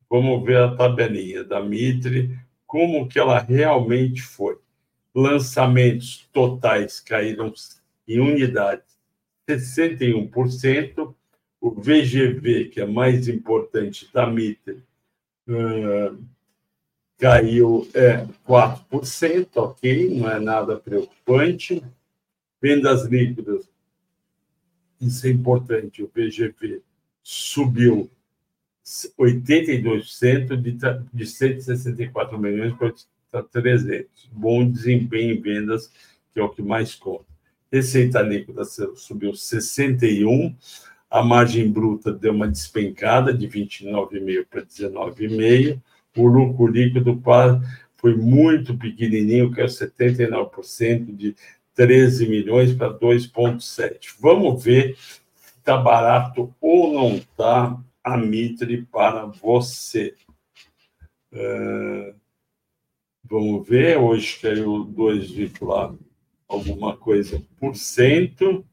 Vamos 0.08 0.44
ver 0.44 0.56
a 0.56 0.74
tabelinha 0.74 1.44
da 1.44 1.62
Mitre, 1.62 2.36
como 2.66 3.08
que 3.08 3.18
ela 3.18 3.38
realmente 3.38 4.20
foi. 4.22 4.58
Lançamentos 5.14 6.28
totais 6.32 7.00
caíram 7.00 7.52
em 8.14 8.20
unidades 8.20 8.98
61%. 9.48 11.14
O 11.60 11.70
VGV, 11.72 12.70
que 12.70 12.80
é 12.80 12.86
mais 12.86 13.28
importante 13.28 14.08
da 14.14 14.26
Mitre, 14.26 14.82
uh, 15.46 16.18
caiu 17.18 17.86
é, 17.92 18.26
4%, 18.48 19.48
ok, 19.56 20.18
não 20.18 20.30
é 20.30 20.40
nada 20.40 20.78
preocupante. 20.78 21.82
Vendas 22.62 23.04
líquidas, 23.04 23.68
isso 24.98 25.26
é 25.26 25.30
importante, 25.30 26.02
o 26.02 26.10
VGV 26.14 26.82
subiu 27.22 28.10
82% 29.18 30.56
de, 30.56 30.78
de 31.12 31.26
164 31.26 32.38
milhões 32.38 32.74
para 33.30 33.42
300. 33.42 34.30
Bom 34.32 34.68
desempenho 34.68 35.34
em 35.34 35.40
vendas, 35.40 35.92
que 36.32 36.40
é 36.40 36.42
o 36.42 36.48
que 36.48 36.62
mais 36.62 36.94
conta. 36.94 37.26
Receita 37.72 38.20
líquida 38.20 38.64
subiu 38.64 39.34
61, 39.34 40.56
a 41.08 41.22
margem 41.22 41.70
bruta 41.70 42.12
deu 42.12 42.32
uma 42.32 42.48
despencada 42.48 43.32
de 43.32 43.48
29,5 43.48 44.46
para 44.48 44.62
19,5 44.62 45.80
o 46.16 46.26
lucro 46.26 46.66
líquido 46.66 47.20
foi 47.96 48.16
muito 48.16 48.76
pequenininho, 48.76 49.52
que 49.52 49.60
é 49.60 49.66
79%, 49.66 51.14
de 51.14 51.36
13 51.74 52.28
milhões 52.28 52.74
para 52.74 52.92
2,7. 52.92 54.16
Vamos 54.18 54.62
ver 54.62 54.96
se 54.96 55.58
está 55.58 55.76
barato 55.76 56.54
ou 56.60 56.92
não 56.92 57.16
está 57.16 57.78
a 58.02 58.16
Mitre 58.16 58.82
para 58.90 59.26
você. 59.26 60.14
É, 61.32 62.14
vamos 63.24 63.68
ver, 63.68 63.98
hoje 63.98 64.40
caiu 64.40 64.84
2, 64.84 65.30
alguma 66.50 66.96
coisa 66.96 67.42
por 67.58 67.76
cento, 67.76 68.64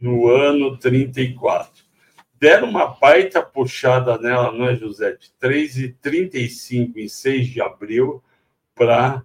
no 0.00 0.28
ano 0.28 0.78
34 0.78 1.90
deram 2.40 2.70
uma 2.70 2.86
baita 2.86 3.42
puxada 3.42 4.16
nela, 4.16 4.50
não 4.50 4.66
é, 4.66 4.74
José? 4.74 5.12
De 5.12 5.30
3,35 5.40 6.96
em 6.96 7.06
6 7.06 7.48
de 7.48 7.60
abril 7.60 8.24
para 8.74 9.22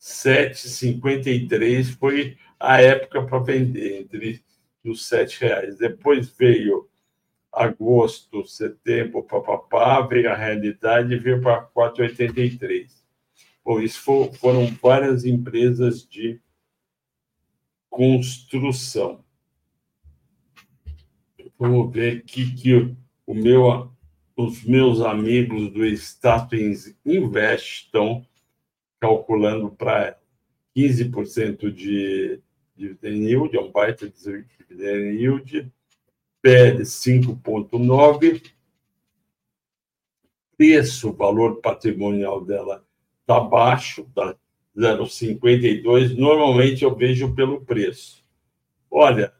7,53 0.00 1.96
foi 1.96 2.36
a 2.58 2.82
época 2.82 3.24
para 3.24 3.38
vender, 3.38 4.00
entre 4.00 4.42
os 4.84 5.08
R$ 5.10 5.26
reais. 5.38 5.78
Depois 5.78 6.28
veio 6.28 6.88
agosto, 7.52 8.44
setembro, 8.44 9.22
papapá, 9.22 10.00
veio 10.00 10.28
a 10.28 10.34
realidade 10.34 11.14
e 11.14 11.18
veio 11.18 11.40
para 11.40 11.64
4,83. 11.66 12.90
Bom, 13.64 13.80
isso 13.80 14.02
foram 14.40 14.66
várias 14.82 15.24
empresas 15.24 16.06
de 16.06 16.40
construção. 17.94 19.24
Vamos 21.56 21.92
ver 21.94 22.24
que, 22.24 22.52
que 22.56 22.74
o 23.24 23.34
meu, 23.34 23.88
os 24.36 24.64
meus 24.64 25.00
amigos 25.00 25.70
do 25.70 25.86
Status 25.86 26.92
Invest 27.06 27.84
estão 27.84 28.26
calculando 29.00 29.70
para 29.70 30.18
15% 30.76 31.70
de 31.70 32.40
dividend 32.74 33.28
yield, 33.28 33.56
é 33.56 33.60
um 33.60 33.70
baita 33.70 34.10
de 34.10 34.44
dividend 34.58 35.16
yield, 35.16 35.72
PL 36.42 36.82
5,9%, 36.82 38.52
preço, 40.56 41.12
valor 41.12 41.60
patrimonial 41.60 42.44
dela 42.44 42.84
está 43.20 43.38
baixo, 43.38 44.02
está 44.02 44.36
0,52. 44.76 46.16
Normalmente 46.16 46.84
eu 46.84 46.94
vejo 46.94 47.34
pelo 47.34 47.60
preço. 47.60 48.24
Olha, 48.90 49.32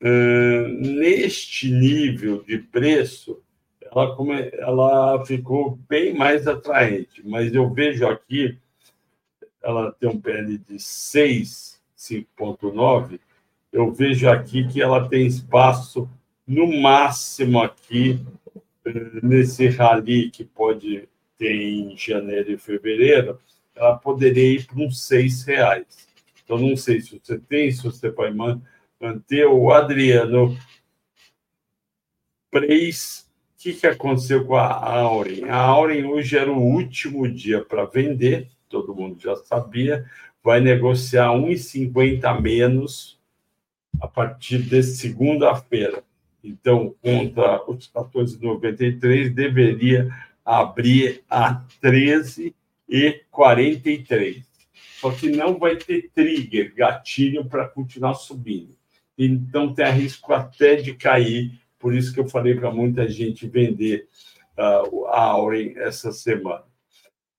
neste 0.00 1.70
nível 1.70 2.42
de 2.42 2.58
preço, 2.58 3.42
ela, 3.82 4.16
ela 4.52 5.24
ficou 5.24 5.78
bem 5.88 6.14
mais 6.14 6.46
atraente, 6.46 7.26
mas 7.26 7.54
eu 7.54 7.72
vejo 7.72 8.06
aqui, 8.06 8.58
ela 9.62 9.92
tem 9.92 10.08
um 10.08 10.20
PL 10.20 10.58
de 10.58 10.78
6, 10.78 11.80
5,9, 11.96 13.18
eu 13.72 13.92
vejo 13.92 14.28
aqui 14.28 14.66
que 14.68 14.82
ela 14.82 15.08
tem 15.08 15.26
espaço 15.26 16.08
no 16.46 16.80
máximo 16.80 17.60
aqui, 17.62 18.20
nesse 19.22 19.66
rally 19.68 20.30
que 20.30 20.44
pode 20.44 21.08
ter 21.36 21.52
em 21.52 21.96
janeiro 21.96 22.52
e 22.52 22.58
fevereiro, 22.58 23.38
ela 23.76 23.96
poderia 23.96 24.54
ir 24.54 24.66
para 24.66 24.78
uns 24.78 25.02
seis 25.02 25.44
reais. 25.44 26.08
Então, 26.42 26.58
não 26.58 26.76
sei 26.76 27.00
se 27.00 27.20
você 27.22 27.38
tem, 27.38 27.70
se 27.70 27.82
você 27.82 28.10
vai 28.10 28.32
manter 29.00 29.46
o 29.46 29.70
Adriano 29.70 30.56
Preis. 32.50 33.26
O 33.54 33.62
que, 33.62 33.74
que 33.74 33.86
aconteceu 33.86 34.44
com 34.44 34.54
a 34.56 34.72
Auren? 34.72 35.48
A 35.48 35.56
Auren 35.56 36.04
hoje 36.04 36.38
era 36.38 36.50
o 36.50 36.62
último 36.62 37.28
dia 37.28 37.64
para 37.64 37.84
vender, 37.84 38.48
todo 38.68 38.94
mundo 38.94 39.20
já 39.20 39.34
sabia, 39.36 40.08
vai 40.42 40.60
negociar 40.60 41.30
1,50 41.30 42.40
menos 42.40 43.18
a 44.00 44.06
partir 44.06 44.62
de 44.62 44.82
segunda-feira. 44.82 46.04
Então, 46.44 46.94
contra 47.02 47.68
os 47.68 47.90
14,93, 47.90 49.30
deveria 49.30 50.08
abrir 50.44 51.24
a 51.28 51.64
13,43. 52.90 54.44
Só 55.00 55.10
que 55.10 55.28
não 55.28 55.58
vai 55.58 55.76
ter 55.76 56.10
trigger, 56.14 56.74
gatilho 56.74 57.44
para 57.44 57.68
continuar 57.68 58.14
subindo 58.14 58.76
então 59.16 59.72
tem 59.72 59.90
risco 59.92 60.32
até 60.32 60.76
de 60.76 60.94
cair. 60.94 61.58
Por 61.78 61.94
isso 61.94 62.12
que 62.12 62.20
eu 62.20 62.28
falei 62.28 62.54
para 62.54 62.70
muita 62.70 63.08
gente 63.08 63.46
vender 63.46 64.08
uh, 64.58 65.06
a 65.06 65.20
Auren 65.22 65.74
essa 65.76 66.12
semana. 66.12 66.64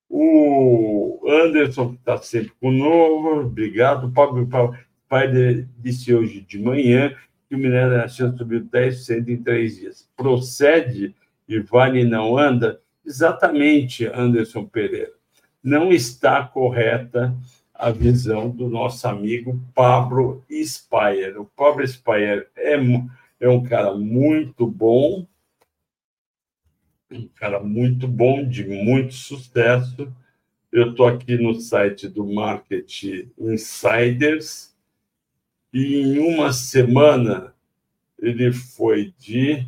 O 0.10 1.22
Anderson, 1.28 1.94
está 1.94 2.18
sempre 2.18 2.52
conosco, 2.60 3.42
obrigado. 3.42 4.08
O 4.08 4.12
Pablo 4.12 4.48
pai 5.10 5.28
disse 5.78 6.14
hoje 6.14 6.42
de 6.42 6.60
manhã 6.60 7.16
que 7.48 7.56
o 7.56 7.58
minério 7.58 7.92
da 7.92 8.08
China 8.08 8.36
subiu 8.36 8.62
10% 8.62 9.28
em 9.28 9.44
três 9.44 9.78
dias. 9.78 10.10
Procede 10.16 11.16
e 11.48 11.60
vale 11.60 12.04
não 12.04 12.38
anda? 12.38 12.82
Exatamente, 13.06 14.06
Anderson 14.06 14.66
Pereira. 14.66 15.17
Não 15.68 15.92
está 15.92 16.46
correta 16.46 17.36
a 17.74 17.92
visão 17.92 18.50
do 18.50 18.70
nosso 18.70 19.06
amigo 19.06 19.62
Pablo 19.76 20.42
Speyer. 20.50 21.42
O 21.42 21.44
Pablo 21.44 21.86
Speyer 21.86 22.50
é, 22.56 22.78
é 23.38 23.50
um 23.50 23.62
cara 23.62 23.94
muito 23.94 24.66
bom, 24.66 25.28
um 27.12 27.28
cara 27.36 27.62
muito 27.62 28.08
bom, 28.08 28.48
de 28.48 28.64
muito 28.64 29.14
sucesso. 29.14 30.10
Eu 30.72 30.92
estou 30.92 31.06
aqui 31.06 31.38
no 31.38 31.54
site 31.60 32.08
do 32.08 32.26
Market 32.26 33.04
Insiders 33.38 34.74
e 35.74 35.98
em 35.98 36.20
uma 36.20 36.54
semana 36.54 37.54
ele 38.18 38.54
foi 38.54 39.14
de 39.20 39.68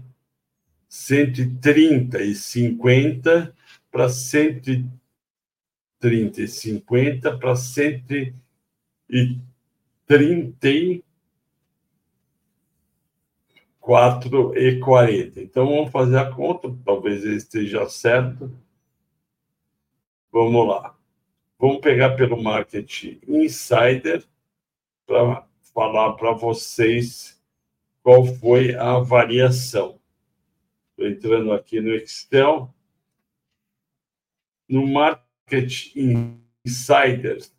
130 0.87 2.23
e 2.23 2.33
50 2.33 3.53
para 3.91 4.07
130 4.07 4.98
30 5.99 6.41
e 6.41 6.47
50 6.47 7.37
para 7.37 7.55
130 7.55 8.33
e 10.69 11.03
4 13.79 14.57
e 14.57 14.79
40. 14.79 15.41
Então 15.41 15.65
vamos 15.65 15.91
fazer 15.91 16.17
a 16.17 16.31
conta, 16.31 16.75
talvez 16.85 17.23
ele 17.23 17.35
esteja 17.35 17.89
certo. 17.89 18.51
Vamos 20.31 20.67
lá. 20.67 20.95
Vamos 21.57 21.81
pegar 21.81 22.15
pelo 22.15 22.41
Market 22.41 23.19
Insider 23.27 24.23
para 25.05 25.45
falar 25.73 26.13
para 26.13 26.31
vocês 26.33 27.41
qual 28.03 28.25
foi 28.25 28.75
a 28.75 28.99
variação. 28.99 29.99
Estou 30.91 31.07
entrando 31.07 31.51
aqui 31.51 31.81
no 31.81 31.93
Excel. 31.93 32.73
No 34.69 34.87
Market 34.87 35.28
Insiders, 36.65 37.53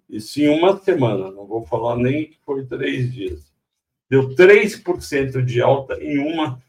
Isso 0.10 0.42
em 0.42 0.50
uma 0.50 0.78
semana, 0.80 1.30
não 1.32 1.46
vou 1.46 1.64
falar 1.66 1.96
nem 1.96 2.26
que 2.26 2.40
foi 2.46 2.66
três 2.66 3.14
dias. 3.14 3.50
Deu 4.10 4.36
3% 4.36 5.44
de 5.44 5.62
alta 5.62 6.04
em 6.04 6.18
uma 6.18 6.60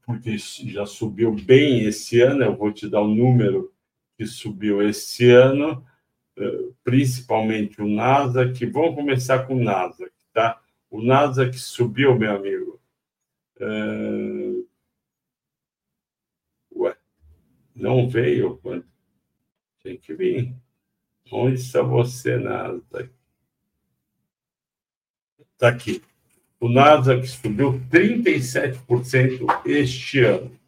porque 0.04 0.38
já 0.38 0.86
subiu 0.86 1.32
bem 1.32 1.84
esse 1.84 2.20
ano, 2.20 2.44
eu 2.44 2.56
vou 2.56 2.72
te 2.72 2.88
dar 2.88 3.00
o 3.00 3.08
número 3.08 3.72
que 4.16 4.26
subiu 4.26 4.80
esse 4.82 5.30
ano, 5.30 5.84
é, 6.36 6.42
principalmente 6.84 7.82
o 7.82 7.88
Nasdaq. 7.88 8.64
Vamos 8.66 8.94
começar 8.94 9.46
com 9.46 9.56
o 9.56 9.64
Nasdaq, 9.64 10.12
tá? 10.32 10.60
O 10.90 11.02
Nasdaq 11.02 11.58
subiu, 11.58 12.16
meu 12.16 12.36
amigo, 12.36 12.76
Uh, 13.58 14.68
ué, 16.74 16.94
não 17.74 18.06
veio 18.06 18.58
quando 18.58 18.84
tem 19.82 19.96
que 19.96 20.14
vir. 20.14 20.54
Onde 21.32 21.58
está 21.60 21.80
você, 21.82 22.36
Nasdaq? 22.36 23.10
Está 25.38 25.68
aqui. 25.68 26.02
O 26.58 26.68
Nasdaq 26.68 27.26
subiu 27.26 27.80
37% 27.90 29.46
este 29.66 30.20
ano. 30.20 30.58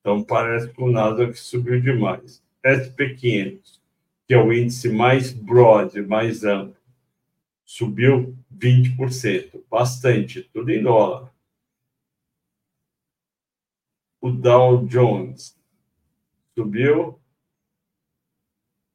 Então, 0.00 0.22
parece 0.22 0.72
que 0.72 0.82
o 0.82 0.90
Nasdaq 0.90 1.36
subiu 1.38 1.80
demais. 1.80 2.42
SP500, 2.64 3.80
que 4.26 4.34
é 4.34 4.38
o 4.38 4.52
índice 4.52 4.88
mais 4.88 5.32
broad, 5.32 6.00
mais 6.02 6.44
amplo, 6.44 6.76
subiu 7.64 8.36
20%, 8.56 9.64
bastante, 9.68 10.42
tudo 10.52 10.70
em 10.70 10.82
dólar. 10.82 11.32
O 14.20 14.30
Dow 14.30 14.86
Jones 14.86 15.58
subiu 16.54 17.18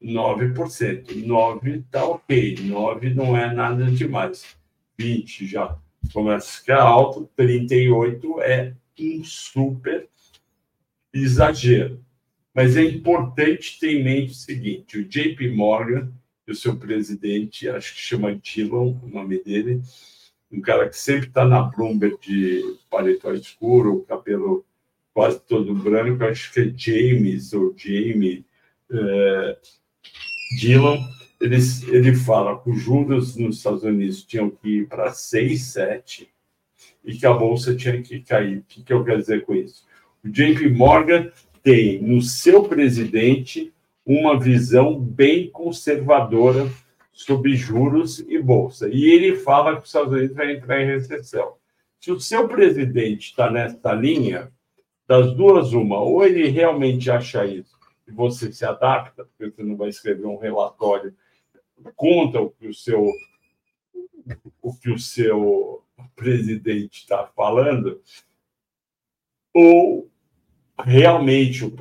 9%. 0.02 1.26
9 1.26 1.80
está 1.80 2.06
ok, 2.06 2.56
9 2.62 3.14
não 3.14 3.36
é 3.36 3.54
nada 3.54 3.92
demais. 3.92 4.58
20 4.98 5.48
já 5.48 5.78
começa 6.14 6.48
a 6.48 6.60
ficar 6.60 6.82
alto, 6.82 7.30
38 7.36 8.42
é 8.42 8.74
um 9.00 9.24
super 9.24 10.08
exagero. 11.14 12.04
Mas 12.54 12.76
é 12.76 12.84
importante 12.84 13.80
ter 13.80 13.92
em 13.92 14.04
mente 14.04 14.32
o 14.32 14.36
seguinte: 14.36 14.98
o 14.98 15.06
JP 15.08 15.50
Morgan 15.52 16.12
o 16.52 16.56
seu 16.56 16.78
presidente, 16.78 17.68
acho 17.70 17.94
que 17.94 18.00
chama 18.00 18.36
Dillon, 18.36 18.96
o 19.04 19.08
nome 19.08 19.44
dele, 19.44 19.82
um 20.52 20.62
cara 20.62 20.88
que 20.88 20.98
sempre 20.98 21.28
está 21.28 21.46
na 21.46 21.62
Bloomberg 21.62 22.18
de 22.22 22.78
paletó 22.90 23.34
escuro, 23.34 24.06
cabelo 24.08 24.66
quase 25.14 25.40
todo 25.42 25.76
branco, 25.76 26.24
acho 26.24 26.54
que 26.54 26.60
é 26.62 26.74
James 26.76 27.52
ou 27.52 27.76
Jamie 27.76 28.46
é, 28.90 29.58
Dillon. 30.58 30.98
Ele, 31.40 31.58
ele 31.88 32.16
fala 32.16 32.60
que 32.60 32.70
os 32.70 32.82
juros 32.82 33.36
nos 33.36 33.58
Estados 33.58 33.84
Unidos 33.84 34.24
tinham 34.24 34.50
que 34.50 34.80
ir 34.80 34.88
para 34.88 35.12
6, 35.12 35.62
7 35.62 36.30
e 37.06 37.16
que 37.16 37.26
a 37.26 37.34
bolsa 37.34 37.76
tinha 37.76 38.02
que 38.02 38.20
cair. 38.22 38.60
O 38.60 38.64
que, 38.64 38.84
que 38.84 38.92
eu 38.92 39.04
quero 39.04 39.20
dizer 39.20 39.46
com 39.46 39.54
isso? 39.54 39.86
O 40.24 40.30
JP 40.30 40.70
Morgan 40.70 41.32
tem 41.62 42.02
no 42.02 42.22
seu 42.22 42.64
presidente 42.64 43.74
uma 44.06 44.40
visão 44.40 45.00
bem 45.00 45.50
conservadora 45.50 46.68
sobre 47.12 47.56
juros 47.56 48.20
e 48.20 48.40
bolsa. 48.40 48.90
E 48.90 49.06
ele 49.06 49.36
fala 49.36 49.76
que 49.76 49.82
os 49.82 49.88
Estados 49.88 50.14
Unidos 50.14 50.36
vai 50.36 50.54
entrar 50.54 50.82
em 50.82 50.86
recessão. 50.86 51.54
Se 52.00 52.12
o 52.12 52.20
seu 52.20 52.48
presidente 52.48 53.30
está 53.30 53.52
nessa 53.52 53.94
linha, 53.94 54.52
das 55.08 55.34
duas, 55.34 55.72
uma, 55.72 56.00
ou 56.00 56.26
ele 56.26 56.50
realmente 56.50 57.10
acha 57.10 57.46
isso 57.46 57.78
e 58.08 58.12
você 58.12 58.52
se 58.52 58.66
adapta, 58.66 59.26
porque 59.26 59.52
você 59.52 59.64
não 59.64 59.78
vai 59.78 59.90
escrever 59.90 60.26
um 60.26 60.38
relatório 60.38 61.14
conta 61.96 62.40
o 62.40 62.50
que 62.50 62.68
o 62.68 62.74
seu 62.74 63.12
o 64.62 64.74
que 64.74 64.92
o 64.92 65.00
seu 65.00 65.84
presidente 66.16 67.00
está 67.00 67.26
falando, 67.28 68.02
ou 69.54 70.12
realmente 70.78 71.74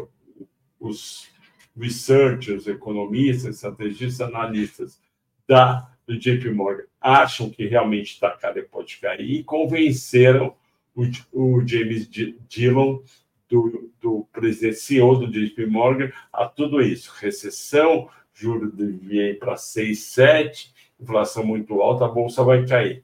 os 0.78 1.28
researchers, 1.76 2.66
economistas, 2.66 3.56
estrategistas, 3.56 4.20
analistas 4.20 5.00
da, 5.46 5.90
do 6.06 6.18
JP 6.18 6.50
Morgan 6.50 6.84
acham 7.00 7.50
que 7.50 7.66
realmente 7.66 8.12
está 8.12 8.30
caro 8.30 8.58
e 8.58 8.62
pode 8.62 8.96
cair 8.96 9.30
e 9.30 9.44
convenceram 9.44 10.54
o, 10.94 11.02
o 11.32 11.66
James 11.66 12.08
Dillon, 12.48 13.00
do, 13.48 13.92
do 14.00 14.26
presidente 14.32 14.76
CEO 14.76 15.16
do 15.18 15.30
JP 15.30 15.66
Morgan, 15.66 16.10
a 16.32 16.46
tudo 16.46 16.80
isso. 16.80 17.12
Recessão, 17.16 18.08
juros 18.36 18.72
devia 18.74 19.30
ir 19.30 19.38
para 19.38 19.56
6, 19.56 19.98
7, 19.98 20.74
inflação 21.00 21.44
muito 21.44 21.80
alta, 21.80 22.04
a 22.04 22.08
bolsa 22.08 22.44
vai 22.44 22.66
cair. 22.66 23.02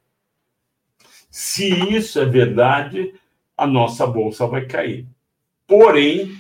Se 1.31 1.69
isso 1.91 2.21
é 2.21 2.27
verdade, 2.27 3.15
a 3.57 3.67
nossa 3.67 4.07
bolsa 4.07 4.47
vai 4.47 4.67
cair. 4.67 5.07
Porém, 5.67 6.37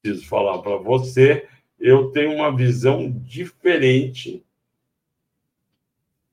preciso 0.00 0.26
falar 0.26 0.58
para 0.58 0.76
você, 0.76 1.46
eu 1.78 2.10
tenho 2.10 2.34
uma 2.34 2.54
visão 2.54 3.10
diferente 3.10 4.42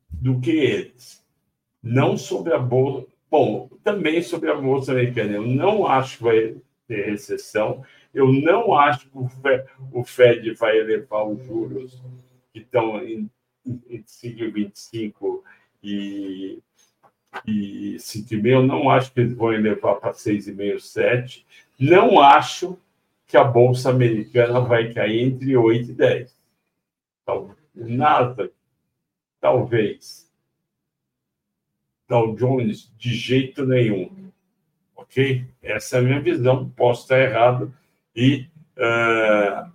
do 0.09 0.39
que 0.39 0.51
eles. 0.51 1.23
Não 1.83 2.17
sobre 2.17 2.53
a 2.53 2.57
bolsa, 2.57 3.07
bom, 3.29 3.69
também 3.83 4.21
sobre 4.21 4.49
a 4.49 4.55
bolsa 4.55 4.93
americana. 4.93 5.33
Eu 5.33 5.45
não 5.45 5.85
acho 5.85 6.17
que 6.17 6.23
vai 6.23 6.55
ter 6.88 7.05
recessão. 7.05 7.83
Eu 8.15 8.32
não 8.32 8.73
acho 8.73 9.10
que 9.10 9.17
o 9.91 10.04
Fed, 10.06 10.54
vai 10.54 10.80
elevar 10.80 11.28
os 11.28 11.45
juros 11.45 12.01
que 12.54 12.60
estão 12.60 13.04
em, 13.04 13.30
em 13.65 14.01
5,25 14.04 15.41
e 15.84 16.63
e 17.45 17.95
5,5. 17.97 18.65
Não 18.65 18.89
acho 18.89 19.12
que 19.12 19.19
eles 19.19 19.34
vão 19.34 19.51
elevar 19.51 19.95
para 19.95 20.13
6,5, 20.13 20.80
7. 20.80 21.45
Não 21.78 22.21
acho 22.21 22.78
que 23.28 23.36
a 23.36 23.43
Bolsa 23.43 23.89
Americana 23.89 24.62
vai 24.62 24.93
cair 24.93 25.21
entre 25.23 25.58
8 25.58 25.91
e 25.91 25.93
10. 25.93 26.38
Então, 27.21 27.56
nada, 27.73 28.49
talvez. 29.41 30.32
Dow 32.08 32.36
Jones, 32.36 32.93
de 32.97 33.13
jeito 33.13 33.65
nenhum. 33.65 34.32
Ok? 34.95 35.43
Essa 35.62 35.97
é 35.97 35.99
a 35.99 36.04
minha 36.04 36.21
visão. 36.21 36.69
Posso 36.69 37.01
estar 37.01 37.19
errado 37.19 37.73
e 38.15 38.47
uh, 38.78 39.71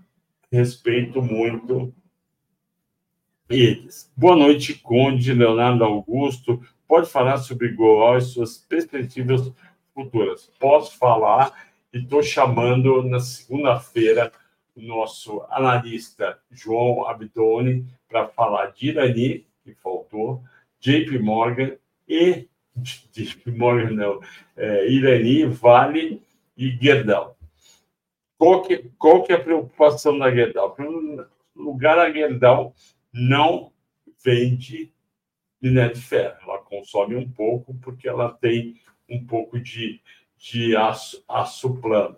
respeito 0.51 1.21
muito 1.21 1.93
eles. 3.49 4.11
Boa 4.17 4.37
noite, 4.37 4.75
Conde 4.75 5.33
Leonardo 5.35 5.85
Augusto. 5.85 6.63
Pode 6.87 7.11
falar 7.11 7.39
sobre 7.39 7.69
Goal 7.69 8.17
e 8.17 8.21
suas 8.21 8.59
perspectivas 8.59 9.53
futuras? 9.93 10.51
Posso 10.59 10.97
falar 10.97 11.53
e 11.93 11.99
estou 11.99 12.23
chamando 12.23 13.03
na 13.03 13.21
segunda-feira 13.21 14.33
o 14.77 14.81
nosso 14.81 15.43
analista 15.51 16.39
João 16.51 17.07
Abdoni 17.07 17.85
para 18.09 18.29
falar 18.29 18.67
de 18.67 18.89
Irani, 18.89 19.47
que 19.65 19.75
faltou, 19.75 20.43
JP 20.81 21.19
Morgan 21.19 21.73
e 22.09 22.49
JP 22.77 23.51
Morgan 23.51 23.91
não, 23.91 24.21
é, 24.57 24.89
Irani, 24.89 25.45
Vale 25.47 26.23
e 26.57 26.71
Gerdau. 26.81 27.37
Qual 28.41 28.63
que, 28.63 28.91
qual 28.97 29.23
que 29.23 29.35
é 29.35 29.37
a 29.37 29.45
preocupação 29.45 30.19
da 30.19 30.35
Gerdau? 30.35 30.75
Em 30.81 31.21
lugar, 31.55 31.99
a 31.99 32.11
Gerdau 32.11 32.75
não 33.13 33.71
vende 34.25 34.95
minério 35.61 35.95
de 35.95 36.01
ferro. 36.01 36.39
Ela 36.45 36.59
consome 36.61 37.17
um 37.17 37.31
pouco 37.31 37.75
porque 37.75 38.09
ela 38.09 38.33
tem 38.33 38.81
um 39.07 39.27
pouco 39.27 39.61
de, 39.61 40.01
de 40.39 40.75
aço, 40.75 41.23
aço 41.29 41.77
plano. 41.83 42.17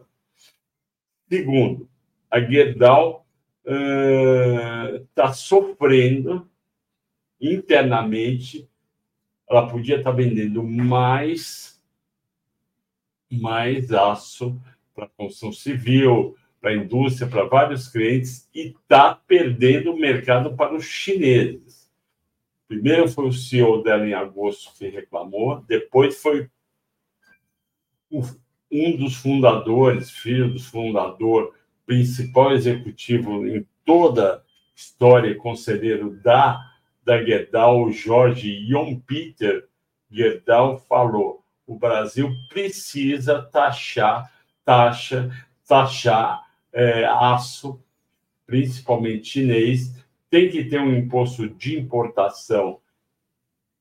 Segundo, 1.28 1.90
a 2.30 2.38
Gerdau 2.38 3.26
está 3.64 5.28
uh, 5.28 5.34
sofrendo 5.34 6.48
internamente. 7.40 8.70
Ela 9.50 9.68
podia 9.68 9.96
estar 9.96 10.12
tá 10.12 10.16
vendendo 10.16 10.62
mais, 10.62 11.82
mais 13.28 13.92
aço 13.92 14.56
para 14.94 15.06
a 15.06 15.08
construção 15.08 15.52
civil, 15.52 16.36
para 16.60 16.70
a 16.70 16.76
indústria, 16.76 17.28
para 17.28 17.44
vários 17.44 17.88
clientes, 17.88 18.48
e 18.54 18.68
está 18.68 19.14
perdendo 19.14 19.92
o 19.92 19.98
mercado 19.98 20.54
para 20.54 20.74
os 20.74 20.84
chineses. 20.84 21.90
Primeiro 22.68 23.08
foi 23.08 23.26
o 23.26 23.32
CEO 23.32 23.82
dela 23.82 24.06
em 24.06 24.14
agosto 24.14 24.72
que 24.78 24.88
reclamou, 24.88 25.62
depois 25.68 26.20
foi 26.20 26.48
um 28.70 28.96
dos 28.96 29.16
fundadores, 29.16 30.10
filho 30.10 30.52
do 30.52 30.60
fundador, 30.60 31.54
principal 31.84 32.52
executivo 32.52 33.46
em 33.46 33.66
toda 33.84 34.36
a 34.36 34.42
história, 34.74 35.34
conselheiro 35.34 36.18
da, 36.22 36.58
da 37.04 37.22
Gerdau, 37.22 37.90
Jorge 37.90 38.66
Jon 38.66 38.98
Peter 39.00 39.68
Gerdau, 40.10 40.78
falou: 40.78 41.44
o 41.66 41.76
Brasil 41.78 42.34
precisa 42.48 43.42
taxar, 43.42 44.30
taxa, 44.64 45.30
taxar 45.66 46.46
é, 46.72 47.04
aço, 47.04 47.80
principalmente 48.46 49.28
chinês, 49.28 49.94
tem 50.30 50.50
que 50.50 50.64
ter 50.64 50.80
um 50.80 50.96
imposto 50.96 51.48
de 51.48 51.78
importação 51.78 52.80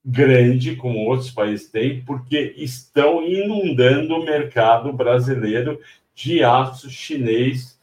grande, 0.03 0.75
como 0.75 1.05
outros 1.05 1.31
países 1.31 1.69
têm, 1.69 2.03
porque 2.03 2.55
estão 2.57 3.23
inundando 3.23 4.15
o 4.15 4.25
mercado 4.25 4.91
brasileiro 4.91 5.79
de 6.13 6.43
aço 6.43 6.89
chinês, 6.89 7.79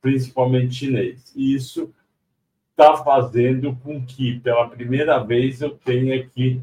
principalmente 0.00 0.74
chinês. 0.74 1.32
E 1.34 1.54
isso 1.54 1.92
está 2.70 2.96
fazendo 2.98 3.74
com 3.76 4.04
que, 4.04 4.40
pela 4.40 4.68
primeira 4.68 5.18
vez, 5.18 5.60
eu 5.60 5.70
tenha 5.70 6.26
que 6.26 6.60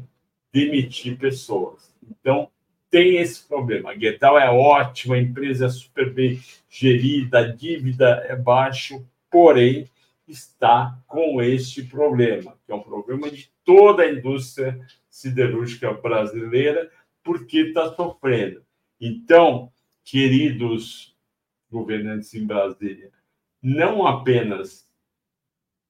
demitir 0.52 1.18
pessoas. 1.18 1.94
Então, 2.08 2.48
tem 2.90 3.16
esse 3.18 3.46
problema. 3.46 3.90
A 3.90 3.98
Gerdau 3.98 4.38
é 4.38 4.50
ótima, 4.50 5.14
a 5.14 5.20
empresa 5.20 5.66
é 5.66 5.68
super 5.68 6.12
bem 6.12 6.40
gerida, 6.68 7.38
a 7.38 7.46
dívida 7.46 8.26
é 8.28 8.34
baixa, 8.34 9.00
porém 9.30 9.88
está 10.26 10.98
com 11.06 11.40
este 11.40 11.84
problema, 11.84 12.56
que 12.64 12.72
é 12.72 12.74
um 12.74 12.82
problema 12.82 13.30
de 13.30 13.50
toda 13.64 14.02
a 14.02 14.10
indústria 14.10 14.80
siderúrgica 15.08 15.92
brasileira, 15.92 16.90
porque 17.22 17.60
está 17.60 17.92
sofrendo. 17.94 18.62
Então, 19.00 19.72
queridos 20.04 21.16
governantes 21.70 22.34
em 22.34 22.46
Brasília, 22.46 23.10
não 23.62 24.06
apenas 24.06 24.86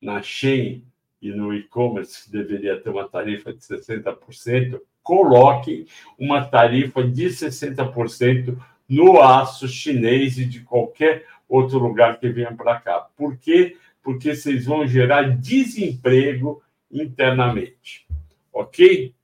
na 0.00 0.22
Shein 0.22 0.84
e 1.20 1.30
no 1.30 1.54
e-commerce, 1.54 2.24
que 2.24 2.32
deveria 2.32 2.80
ter 2.80 2.90
uma 2.90 3.08
tarifa 3.08 3.52
de 3.52 3.60
60%, 3.60 4.80
coloquem 5.02 5.86
uma 6.18 6.44
tarifa 6.44 7.02
de 7.02 7.26
60% 7.26 8.56
no 8.88 9.20
aço 9.20 9.68
chinês 9.68 10.38
e 10.38 10.44
de 10.44 10.60
qualquer 10.60 11.24
outro 11.48 11.78
lugar 11.78 12.18
que 12.18 12.28
venha 12.28 12.54
para 12.54 12.80
cá. 12.80 13.06
Por 13.16 13.36
quê? 13.36 13.76
Porque 14.02 14.34
vocês 14.34 14.64
vão 14.64 14.86
gerar 14.86 15.36
desemprego 15.38 16.62
internamente. 16.90 18.06
Ok? 18.52 19.14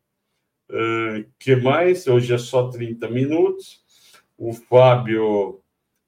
Uh, 0.69 1.25
que 1.39 1.57
mais? 1.57 2.07
Hoje 2.07 2.35
é 2.35 2.39
só 2.39 2.69
30 2.69 3.09
minutos. 3.09 3.85
O 4.37 4.53
Fábio 4.53 5.61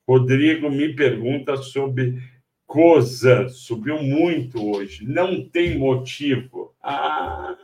Rodrigo 0.06 0.70
me 0.70 0.94
pergunta 0.94 1.56
sobre 1.56 2.20
COSA. 2.66 3.48
Subiu 3.48 4.02
muito 4.02 4.70
hoje. 4.70 5.04
Não 5.06 5.44
tem 5.44 5.78
motivo. 5.78 6.74
Ah, 6.82 7.56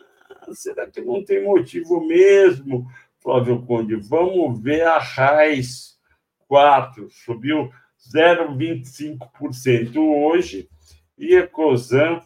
será 0.52 0.86
que 0.86 1.00
não 1.00 1.24
tem 1.24 1.42
motivo 1.44 2.06
mesmo, 2.06 2.86
Flávio 3.20 3.62
Conde? 3.62 3.96
Vamos 3.96 4.60
ver 4.60 4.82
a 4.82 4.98
RAIS 4.98 5.98
4, 6.46 7.08
subiu 7.10 7.70
0,25% 8.12 9.96
hoje, 9.96 10.68
e 11.16 11.36
a 11.36 11.46
COSAN 11.46 12.20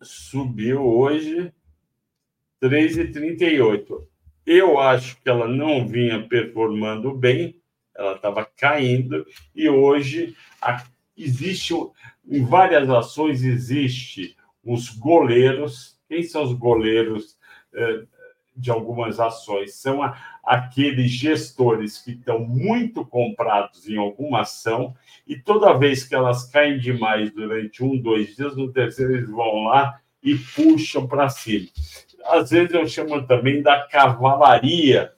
subiu 0.00 0.82
hoje 0.84 1.52
3,38%. 2.62 4.06
Eu 4.46 4.78
acho 4.78 5.20
que 5.20 5.28
ela 5.28 5.46
não 5.46 5.86
vinha 5.86 6.26
performando 6.26 7.14
bem, 7.14 7.60
ela 7.94 8.14
estava 8.16 8.44
caindo, 8.44 9.26
e 9.54 9.68
hoje 9.68 10.34
a, 10.62 10.82
existe, 11.16 11.74
em 12.26 12.44
várias 12.44 12.88
ações, 12.88 13.42
existe 13.44 14.36
os 14.64 14.88
goleiros 14.88 15.97
quem 16.08 16.22
são 16.22 16.42
os 16.42 16.52
goleiros 16.52 17.36
eh, 17.74 18.04
de 18.56 18.70
algumas 18.70 19.20
ações? 19.20 19.74
São 19.74 20.00
aqueles 20.42 21.10
gestores 21.10 21.98
que 21.98 22.12
estão 22.12 22.40
muito 22.40 23.04
comprados 23.04 23.88
em 23.88 23.96
alguma 23.96 24.40
ação 24.40 24.94
e 25.26 25.36
toda 25.36 25.76
vez 25.78 26.04
que 26.04 26.14
elas 26.14 26.44
caem 26.50 26.78
demais 26.78 27.30
durante 27.32 27.84
um, 27.84 28.00
dois 28.00 28.34
dias, 28.34 28.56
no 28.56 28.72
terceiro 28.72 29.14
eles 29.14 29.30
vão 29.30 29.64
lá 29.64 30.00
e 30.22 30.34
puxam 30.34 31.06
para 31.06 31.28
cima. 31.28 31.68
Às 32.24 32.50
vezes 32.50 32.72
eu 32.74 32.86
chamo 32.88 33.26
também 33.26 33.62
da 33.62 33.86
cavalaria 33.86 35.12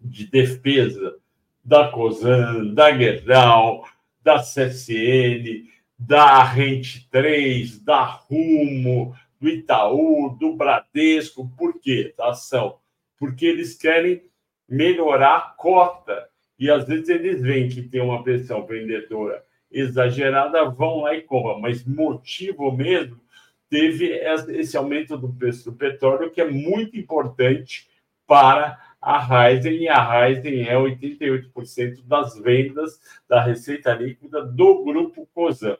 de 0.00 0.26
defesa 0.26 1.16
da 1.64 1.88
COSAN, 1.88 2.72
da 2.72 2.96
Gerdau, 2.96 3.84
da 4.22 4.38
CSN, 4.38 5.68
da 5.98 6.42
Rente 6.42 7.08
3, 7.10 7.80
da 7.80 8.04
Rumo, 8.04 9.14
do 9.40 9.48
Itaú, 9.48 10.36
do 10.38 10.54
Bradesco. 10.54 11.50
Por 11.56 11.80
quê? 11.80 12.14
Da 12.16 12.30
ação. 12.30 12.78
Porque 13.18 13.46
eles 13.46 13.76
querem 13.76 14.22
melhorar 14.68 15.36
a 15.36 15.40
cota. 15.40 16.28
E 16.58 16.70
às 16.70 16.86
vezes 16.86 17.08
eles 17.08 17.40
veem 17.40 17.68
que 17.68 17.82
tem 17.82 18.00
uma 18.00 18.22
pressão 18.22 18.66
vendedora 18.66 19.44
exagerada, 19.70 20.64
vão 20.64 21.02
lá 21.02 21.14
e 21.14 21.22
compram. 21.22 21.60
Mas 21.60 21.84
motivo 21.84 22.72
mesmo 22.72 23.20
teve 23.68 24.06
esse 24.50 24.76
aumento 24.76 25.16
do 25.16 25.32
preço 25.32 25.70
do 25.70 25.76
petróleo, 25.76 26.30
que 26.30 26.40
é 26.40 26.50
muito 26.50 26.96
importante 26.96 27.86
para 28.26 28.78
a 29.00 29.18
Ryzen, 29.18 29.82
e 29.82 29.88
a 29.88 30.02
Ryzen 30.02 30.68
é 30.68 30.74
88% 30.74 32.02
das 32.04 32.36
vendas 32.38 33.00
da 33.28 33.42
receita 33.42 33.94
líquida 33.94 34.44
do 34.44 34.84
grupo 34.84 35.28
COSAN. 35.32 35.78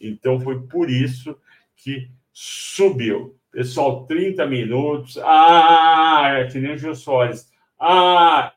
Então, 0.00 0.40
foi 0.40 0.60
por 0.66 0.90
isso 0.90 1.36
que 1.76 2.08
subiu. 2.32 3.36
Pessoal, 3.50 4.06
30 4.06 4.46
minutos. 4.46 5.18
Ah, 5.22 6.38
é 6.38 6.46
que 6.46 6.58
nem 6.58 6.74
o 6.74 6.78
Gil 6.78 6.94
Soares. 6.94 7.50
Ah, 7.78 8.52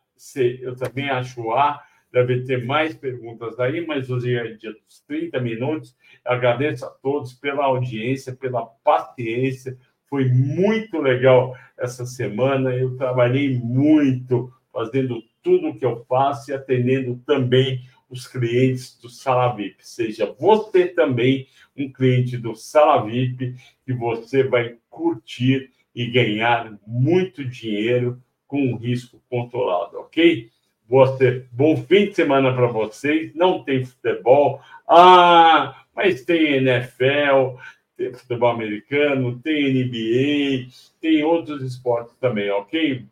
eu 0.61 0.75
também 0.75 1.09
acho 1.09 1.51
A. 1.51 1.83
Deve 2.11 2.45
ter 2.45 2.65
mais 2.65 2.95
perguntas 2.95 3.57
daí, 3.57 3.85
mas 3.85 4.09
hoje 4.09 4.33
é 4.35 4.53
dia 4.53 4.71
dos 4.71 5.01
30 5.05 5.37
minutos. 5.41 5.93
Agradeço 6.23 6.85
a 6.85 6.89
todos 6.89 7.33
pela 7.33 7.65
audiência, 7.65 8.33
pela 8.33 8.65
paciência, 8.65 9.77
Foi 10.07 10.29
muito 10.29 10.97
legal 10.99 11.57
essa 11.77 12.05
semana. 12.05 12.73
Eu 12.73 12.95
trabalhei 12.95 13.59
muito 13.59 14.53
fazendo 14.71 15.21
tudo 15.43 15.69
o 15.69 15.75
que 15.77 15.85
eu 15.85 16.05
faço 16.07 16.51
e 16.51 16.53
atendendo 16.53 17.21
também 17.25 17.81
os 18.09 18.27
clientes 18.27 18.97
do 18.99 19.09
Salavip. 19.09 19.75
Seja 19.79 20.33
você 20.39 20.87
também 20.87 21.47
um 21.77 21.91
cliente 21.91 22.37
do 22.37 22.55
Salavip 22.55 23.55
que 23.85 23.93
você 23.93 24.43
vai 24.43 24.77
curtir 24.89 25.71
e 25.93 26.05
ganhar 26.07 26.77
muito 26.85 27.43
dinheiro 27.43 28.21
com 28.47 28.61
um 28.61 28.75
risco 28.75 29.21
controlado, 29.29 29.97
ok? 29.97 30.49
Você, 30.87 31.45
bom 31.51 31.75
fim 31.77 32.07
de 32.07 32.13
semana 32.13 32.53
para 32.53 32.67
vocês. 32.67 33.33
Não 33.33 33.63
tem 33.63 33.83
futebol, 33.83 34.61
ah, 34.87 35.83
mas 35.95 36.23
tem 36.23 36.57
NFL, 36.57 37.57
tem 37.97 38.13
futebol 38.13 38.49
americano, 38.49 39.39
tem 39.39 39.83
NBA, 39.83 40.69
tem 41.01 41.23
outros 41.23 41.63
esportes 41.63 42.15
também, 42.17 42.51
ok? 42.51 43.05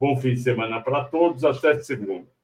Bom 0.00 0.16
fim 0.16 0.34
de 0.34 0.40
semana 0.40 0.80
para 0.80 1.04
todos. 1.04 1.44
Até 1.44 1.78
segunda. 1.80 2.37